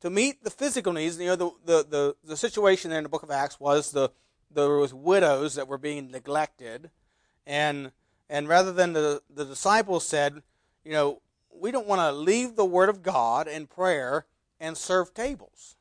To 0.00 0.10
meet 0.10 0.44
the 0.44 0.50
physical 0.50 0.92
needs, 0.92 1.18
you 1.18 1.26
know, 1.26 1.36
the, 1.36 1.50
the, 1.64 1.86
the, 1.88 2.16
the 2.24 2.36
situation 2.36 2.90
there 2.90 2.98
in 2.98 3.04
the 3.04 3.08
book 3.08 3.22
of 3.22 3.30
Acts 3.30 3.58
was 3.58 3.90
the 3.90 4.10
there 4.54 4.76
was 4.76 4.94
widows 4.94 5.54
that 5.56 5.66
were 5.66 5.78
being 5.78 6.10
neglected, 6.10 6.90
and 7.46 7.90
and 8.30 8.48
rather 8.48 8.72
than 8.72 8.92
the, 8.92 9.22
the 9.28 9.44
disciples 9.44 10.06
said, 10.06 10.42
you 10.84 10.92
know, 10.92 11.20
we 11.52 11.70
don't 11.70 11.86
want 11.86 12.00
to 12.00 12.12
leave 12.12 12.56
the 12.56 12.64
word 12.64 12.88
of 12.88 13.02
God 13.02 13.48
in 13.48 13.66
prayer 13.66 14.26
and 14.58 14.76
serve 14.76 15.12
tables. 15.12 15.76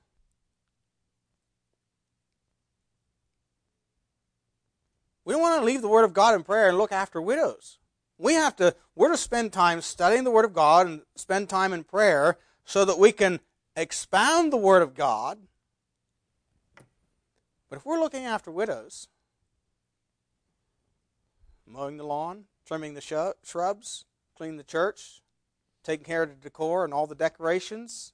We 5.25 5.35
want 5.35 5.59
to 5.59 5.65
leave 5.65 5.81
the 5.81 5.87
Word 5.87 6.03
of 6.03 6.13
God 6.13 6.35
in 6.35 6.43
prayer 6.43 6.69
and 6.69 6.77
look 6.77 6.91
after 6.91 7.21
widows. 7.21 7.79
We 8.17 8.33
have 8.33 8.55
to, 8.57 8.75
we're 8.95 9.11
to 9.11 9.17
spend 9.17 9.53
time 9.53 9.81
studying 9.81 10.23
the 10.23 10.31
Word 10.31 10.45
of 10.45 10.53
God 10.53 10.87
and 10.87 11.01
spend 11.15 11.49
time 11.49 11.73
in 11.73 11.83
prayer 11.83 12.37
so 12.65 12.85
that 12.85 12.99
we 12.99 13.11
can 13.11 13.39
expound 13.75 14.51
the 14.51 14.57
Word 14.57 14.81
of 14.81 14.95
God. 14.95 15.39
But 17.69 17.77
if 17.77 17.85
we're 17.85 17.99
looking 17.99 18.25
after 18.25 18.51
widows, 18.51 19.07
mowing 21.65 21.97
the 21.97 22.05
lawn, 22.05 22.45
trimming 22.65 22.93
the 22.93 23.33
shrubs, 23.43 24.05
cleaning 24.35 24.57
the 24.57 24.63
church, 24.63 25.21
taking 25.83 26.05
care 26.05 26.23
of 26.23 26.29
the 26.29 26.35
decor 26.35 26.85
and 26.85 26.93
all 26.93 27.07
the 27.07 27.15
decorations. 27.15 28.13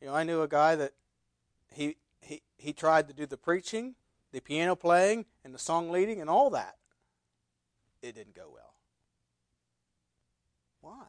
You 0.00 0.08
know, 0.08 0.14
I 0.14 0.24
knew 0.24 0.42
a 0.42 0.48
guy 0.48 0.76
that 0.76 0.92
he 1.70 1.96
he 2.20 2.42
he 2.56 2.72
tried 2.72 3.08
to 3.08 3.14
do 3.14 3.26
the 3.26 3.36
preaching 3.36 3.94
the 4.34 4.40
piano 4.40 4.74
playing 4.74 5.24
and 5.44 5.54
the 5.54 5.58
song 5.58 5.90
leading 5.90 6.20
and 6.20 6.28
all 6.28 6.50
that, 6.50 6.76
it 8.02 8.16
didn't 8.16 8.34
go 8.34 8.48
well. 8.52 8.74
Why? 10.80 11.06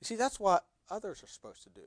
You 0.00 0.04
see, 0.04 0.14
that's 0.14 0.38
what 0.38 0.64
others 0.88 1.24
are 1.24 1.28
supposed 1.28 1.64
to 1.64 1.70
do. 1.70 1.82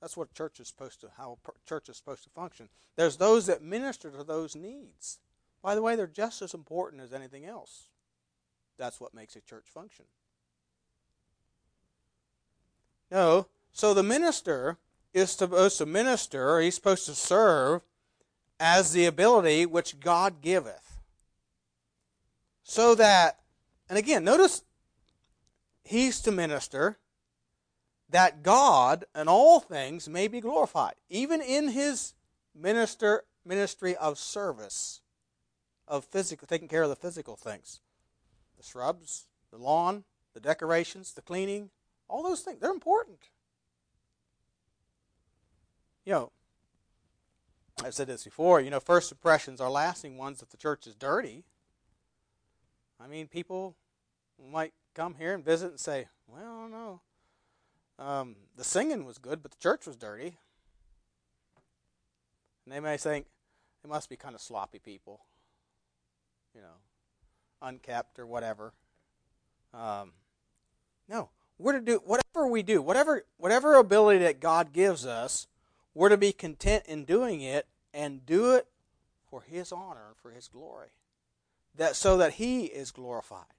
That's 0.00 0.16
what 0.16 0.32
church 0.32 0.60
is 0.60 0.68
supposed 0.68 1.00
to 1.00 1.08
how 1.16 1.38
church 1.68 1.88
is 1.88 1.96
supposed 1.96 2.22
to 2.24 2.30
function. 2.30 2.68
There's 2.94 3.16
those 3.16 3.46
that 3.46 3.60
minister 3.60 4.10
to 4.10 4.22
those 4.22 4.54
needs. 4.54 5.18
By 5.62 5.74
the 5.74 5.82
way, 5.82 5.96
they're 5.96 6.06
just 6.06 6.40
as 6.40 6.54
important 6.54 7.02
as 7.02 7.12
anything 7.12 7.44
else. 7.44 7.88
That's 8.78 9.00
what 9.00 9.14
makes 9.14 9.34
a 9.34 9.40
church 9.40 9.66
function. 9.66 10.04
No, 13.10 13.48
so 13.72 13.94
the 13.94 14.04
minister 14.04 14.78
is 15.12 15.32
supposed 15.32 15.78
to 15.78 15.86
minister, 15.86 16.60
he's 16.60 16.76
supposed 16.76 17.06
to 17.06 17.14
serve 17.16 17.82
as 18.60 18.92
the 18.92 19.06
ability 19.06 19.66
which 19.66 20.00
God 20.00 20.40
giveth. 20.42 21.00
So 22.62 22.94
that, 22.96 23.38
and 23.88 23.98
again, 23.98 24.24
notice 24.24 24.62
he's 25.84 26.20
to 26.22 26.32
minister 26.32 26.98
that 28.10 28.42
God 28.42 29.04
and 29.14 29.28
all 29.28 29.60
things 29.60 30.08
may 30.08 30.28
be 30.28 30.40
glorified, 30.40 30.94
even 31.08 31.40
in 31.40 31.68
his 31.68 32.14
minister 32.54 33.24
ministry 33.44 33.96
of 33.96 34.18
service, 34.18 35.00
of 35.86 36.04
physical 36.04 36.46
taking 36.46 36.68
care 36.68 36.82
of 36.82 36.90
the 36.90 36.96
physical 36.96 37.36
things. 37.36 37.80
The 38.58 38.62
shrubs, 38.62 39.26
the 39.50 39.56
lawn, 39.56 40.04
the 40.34 40.40
decorations, 40.40 41.14
the 41.14 41.22
cleaning, 41.22 41.70
all 42.08 42.22
those 42.22 42.42
things, 42.42 42.60
they're 42.60 42.70
important. 42.70 43.18
You 46.04 46.12
know, 46.12 46.32
I've 47.84 47.94
said 47.94 48.08
this 48.08 48.24
before, 48.24 48.60
you 48.60 48.70
know, 48.70 48.80
first 48.80 49.12
impressions 49.12 49.60
are 49.60 49.70
lasting 49.70 50.16
ones 50.16 50.42
if 50.42 50.50
the 50.50 50.56
church 50.56 50.86
is 50.86 50.94
dirty. 50.94 51.44
I 53.00 53.06
mean, 53.06 53.28
people 53.28 53.76
might 54.50 54.72
come 54.94 55.14
here 55.14 55.34
and 55.34 55.44
visit 55.44 55.70
and 55.70 55.80
say, 55.80 56.08
well, 56.26 56.64
I 56.64 56.68
no, 56.68 57.00
um, 57.98 58.36
the 58.56 58.64
singing 58.64 59.04
was 59.04 59.18
good, 59.18 59.42
but 59.42 59.52
the 59.52 59.58
church 59.58 59.86
was 59.86 59.96
dirty. 59.96 60.38
And 62.64 62.74
they 62.74 62.80
may 62.80 62.96
think, 62.96 63.26
they 63.82 63.88
must 63.88 64.08
be 64.08 64.16
kind 64.16 64.34
of 64.34 64.40
sloppy 64.40 64.78
people, 64.78 65.20
you 66.54 66.60
know, 66.60 66.76
unkept 67.62 68.18
or 68.18 68.26
whatever. 68.26 68.72
Um, 69.72 70.12
no, 71.08 71.30
we're 71.58 71.72
to 71.72 71.80
do 71.80 72.00
whatever 72.04 72.46
we 72.48 72.62
do, 72.62 72.82
whatever 72.82 73.24
whatever 73.36 73.74
ability 73.74 74.20
that 74.20 74.40
God 74.40 74.72
gives 74.72 75.06
us 75.06 75.46
we're 75.98 76.08
to 76.10 76.16
be 76.16 76.30
content 76.30 76.84
in 76.86 77.04
doing 77.04 77.40
it 77.40 77.66
and 77.92 78.24
do 78.24 78.54
it 78.54 78.68
for 79.28 79.42
His 79.42 79.72
honor 79.72 80.14
for 80.22 80.30
His 80.30 80.46
glory. 80.46 80.90
that 81.74 81.96
so 81.96 82.16
that 82.16 82.34
he 82.34 82.66
is 82.66 82.92
glorified. 82.92 83.52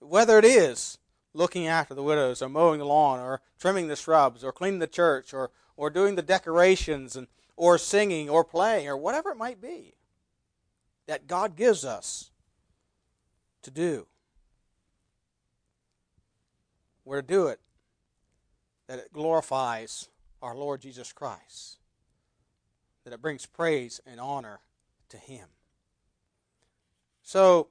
Whether 0.00 0.38
it 0.38 0.44
is 0.46 0.96
looking 1.34 1.66
after 1.66 1.94
the 1.94 2.02
widows 2.02 2.40
or 2.40 2.48
mowing 2.48 2.78
the 2.78 2.86
lawn 2.86 3.20
or 3.20 3.42
trimming 3.58 3.88
the 3.88 3.96
shrubs 3.96 4.42
or 4.42 4.52
cleaning 4.52 4.78
the 4.78 4.86
church 4.86 5.34
or, 5.34 5.50
or 5.76 5.90
doing 5.90 6.14
the 6.14 6.22
decorations 6.22 7.14
and 7.14 7.26
or 7.56 7.76
singing 7.76 8.30
or 8.30 8.42
playing 8.42 8.88
or 8.88 8.96
whatever 8.96 9.30
it 9.30 9.36
might 9.36 9.60
be 9.60 9.92
that 11.06 11.26
God 11.26 11.56
gives 11.56 11.84
us 11.84 12.30
to 13.60 13.70
do. 13.70 14.06
We're 17.04 17.20
to 17.20 17.26
do 17.26 17.48
it 17.48 17.60
that 18.86 18.98
it 18.98 19.12
glorifies 19.12 20.08
our 20.42 20.56
Lord 20.56 20.80
Jesus 20.80 21.12
Christ, 21.12 21.78
that 23.04 23.12
it 23.12 23.22
brings 23.22 23.46
praise 23.46 24.00
and 24.04 24.20
honor 24.20 24.60
to 25.08 25.16
Him. 25.16 25.46
So, 27.22 27.68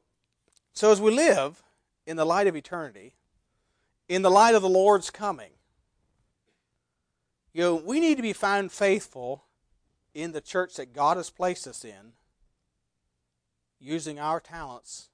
so 0.74 0.92
as 0.92 1.02
we 1.02 1.12
live 1.12 1.62
in 2.08 2.16
the 2.16 2.26
light 2.26 2.48
of 2.48 2.56
eternity, 2.56 3.14
in 4.08 4.22
the 4.22 4.32
light 4.32 4.56
of 4.56 4.62
the 4.62 4.70
Lord's 4.70 5.10
coming, 5.10 5.52
you 7.54 7.62
know, 7.62 7.76
we 7.76 8.00
need 8.00 8.16
to 8.16 8.24
be 8.24 8.34
found 8.34 8.72
faithful 8.72 9.44
in 10.14 10.32
the 10.32 10.42
church 10.42 10.76
that 10.76 10.94
God 10.94 11.18
has 11.18 11.30
placed 11.30 11.68
us 11.68 11.84
in, 11.84 12.14
using 13.80 14.20
our 14.20 14.40
talents 14.40 15.10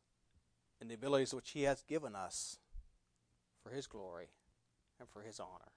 and 0.79 0.89
the 0.89 0.95
abilities 0.95 1.33
which 1.33 1.51
He 1.51 1.63
has 1.63 1.81
given 1.81 2.15
us 2.15 2.57
for 3.63 3.71
His 3.71 3.87
glory 3.87 4.27
and 4.99 5.09
for 5.09 5.21
His 5.21 5.39
honor. 5.39 5.71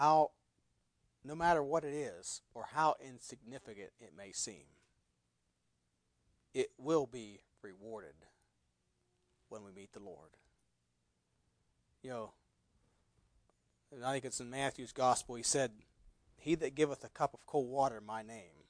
How, 0.00 0.30
no 1.22 1.34
matter 1.34 1.62
what 1.62 1.84
it 1.84 1.92
is 1.92 2.40
or 2.54 2.64
how 2.72 2.96
insignificant 3.06 3.90
it 4.00 4.12
may 4.16 4.32
seem, 4.32 4.64
it 6.54 6.70
will 6.78 7.06
be 7.06 7.40
rewarded 7.60 8.14
when 9.50 9.62
we 9.62 9.72
meet 9.72 9.92
the 9.92 10.00
Lord. 10.00 10.30
You 12.02 12.08
know, 12.08 12.30
I 14.02 14.12
think 14.12 14.24
it's 14.24 14.40
in 14.40 14.48
Matthew's 14.48 14.92
gospel, 14.92 15.34
he 15.34 15.42
said, 15.42 15.72
He 16.38 16.54
that 16.54 16.74
giveth 16.74 17.04
a 17.04 17.10
cup 17.10 17.34
of 17.34 17.44
cold 17.44 17.68
water 17.68 17.98
in 17.98 18.06
my 18.06 18.22
name. 18.22 18.64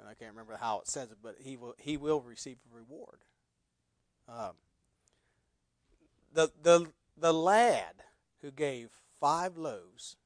And 0.00 0.08
I 0.08 0.14
can't 0.14 0.32
remember 0.32 0.56
how 0.60 0.80
it 0.80 0.88
says 0.88 1.12
it, 1.12 1.18
but 1.22 1.36
he 1.38 1.56
will 1.56 1.76
he 1.78 1.96
will 1.96 2.20
receive 2.22 2.56
a 2.72 2.76
reward. 2.76 3.20
Um, 4.28 4.54
the 6.32 6.50
the 6.60 6.90
the 7.16 7.32
lad 7.32 8.02
who 8.42 8.50
gave 8.50 8.90
five 9.20 9.56
loaves 9.56 10.16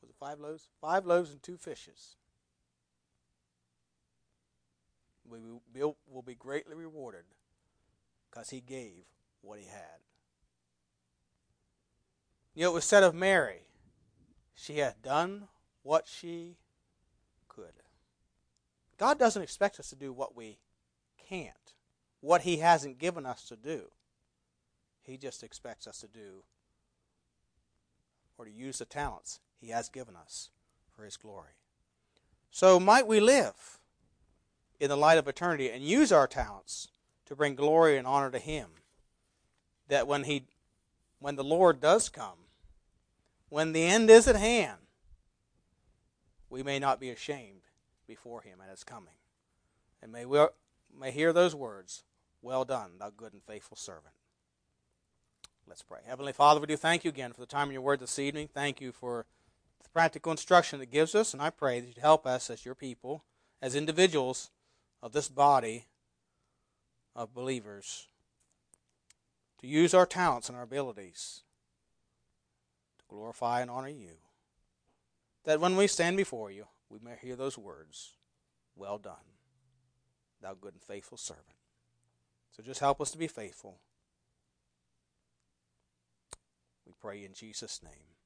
was 0.00 0.10
it 0.10 0.16
five 0.18 0.40
loaves? 0.40 0.68
Five 0.80 1.06
loaves 1.06 1.30
and 1.30 1.42
two 1.42 1.56
fishes. 1.56 2.16
We 5.28 5.38
will, 5.74 5.96
be 6.22 6.34
greatly 6.34 6.74
rewarded 6.74 7.24
because 8.30 8.50
he 8.50 8.60
gave 8.60 9.04
what 9.42 9.58
he 9.58 9.66
had. 9.66 10.00
You 12.54 12.64
know, 12.64 12.70
it 12.70 12.74
was 12.74 12.84
said 12.84 13.02
of 13.02 13.14
Mary, 13.14 13.60
she 14.54 14.78
hath 14.78 15.02
done 15.02 15.48
what 15.82 16.08
she 16.08 16.56
could. 17.46 17.72
God 18.96 19.18
doesn't 19.18 19.42
expect 19.42 19.78
us 19.78 19.90
to 19.90 19.96
do 19.96 20.12
what 20.12 20.34
we 20.34 20.58
can't, 21.28 21.74
what 22.20 22.42
He 22.42 22.56
hasn't 22.56 22.98
given 22.98 23.26
us 23.26 23.44
to 23.44 23.56
do. 23.56 23.90
He 25.02 25.16
just 25.18 25.44
expects 25.44 25.86
us 25.86 26.00
to 26.00 26.08
do 26.08 26.42
or 28.38 28.44
to 28.44 28.50
use 28.50 28.78
the 28.78 28.84
talents 28.84 29.40
He 29.60 29.68
has 29.68 29.88
given 29.88 30.16
us 30.16 30.48
for 30.94 31.04
His 31.04 31.16
glory. 31.16 31.52
So, 32.50 32.80
might 32.80 33.06
we 33.06 33.20
live 33.20 33.78
in 34.80 34.88
the 34.88 34.96
light 34.96 35.18
of 35.18 35.28
eternity 35.28 35.70
and 35.70 35.82
use 35.82 36.12
our 36.12 36.26
talents 36.26 36.88
to 37.26 37.36
bring 37.36 37.54
glory 37.54 37.98
and 37.98 38.06
honor 38.06 38.30
to 38.30 38.38
Him? 38.38 38.68
That 39.88 40.06
when 40.06 40.24
He 40.24 40.44
when 41.18 41.36
the 41.36 41.44
Lord 41.44 41.80
does 41.80 42.08
come, 42.08 42.46
when 43.48 43.72
the 43.72 43.84
end 43.84 44.08
is 44.10 44.28
at 44.28 44.36
hand, 44.36 44.78
we 46.50 46.62
may 46.62 46.78
not 46.78 47.00
be 47.00 47.10
ashamed 47.10 47.62
before 48.06 48.42
him 48.42 48.58
at 48.62 48.70
his 48.70 48.84
coming. 48.84 49.14
And 50.02 50.12
may 50.12 50.24
we 50.24 50.38
may 50.98 51.10
hear 51.10 51.32
those 51.32 51.54
words, 51.54 52.04
Well 52.40 52.64
done, 52.64 52.92
thou 52.98 53.10
good 53.10 53.32
and 53.32 53.42
faithful 53.42 53.76
servant. 53.76 54.14
Let's 55.68 55.82
pray. 55.82 55.98
Heavenly 56.06 56.32
Father, 56.32 56.60
we 56.60 56.66
do 56.66 56.78
thank 56.78 57.04
you 57.04 57.10
again 57.10 57.34
for 57.34 57.40
the 57.40 57.46
time 57.46 57.66
in 57.68 57.74
your 57.74 57.82
word 57.82 58.00
this 58.00 58.18
evening. 58.18 58.48
Thank 58.48 58.80
you 58.80 58.90
for 58.90 59.26
the 59.82 59.90
practical 59.90 60.32
instruction 60.32 60.78
that 60.78 60.90
gives 60.90 61.14
us, 61.14 61.34
and 61.34 61.42
I 61.42 61.50
pray 61.50 61.78
that 61.78 61.86
you'd 61.86 61.98
help 61.98 62.26
us 62.26 62.48
as 62.48 62.64
your 62.64 62.74
people, 62.74 63.22
as 63.60 63.74
individuals 63.74 64.50
of 65.02 65.12
this 65.12 65.28
body 65.28 65.84
of 67.14 67.34
believers, 67.34 68.06
to 69.60 69.66
use 69.66 69.92
our 69.92 70.06
talents 70.06 70.48
and 70.48 70.56
our 70.56 70.64
abilities 70.64 71.42
to 72.98 73.04
glorify 73.06 73.60
and 73.60 73.70
honor 73.70 73.88
you. 73.88 74.16
That 75.44 75.60
when 75.60 75.76
we 75.76 75.86
stand 75.86 76.16
before 76.16 76.50
you, 76.50 76.68
we 76.88 76.98
may 76.98 77.16
hear 77.20 77.36
those 77.36 77.58
words, 77.58 78.12
Well 78.74 78.96
done, 78.96 79.36
thou 80.40 80.54
good 80.54 80.72
and 80.72 80.82
faithful 80.82 81.18
servant. 81.18 81.44
So 82.56 82.62
just 82.62 82.80
help 82.80 83.02
us 83.02 83.10
to 83.10 83.18
be 83.18 83.28
faithful. 83.28 83.80
We 86.88 86.94
pray 86.98 87.22
in 87.22 87.34
Jesus' 87.34 87.82
name. 87.84 88.17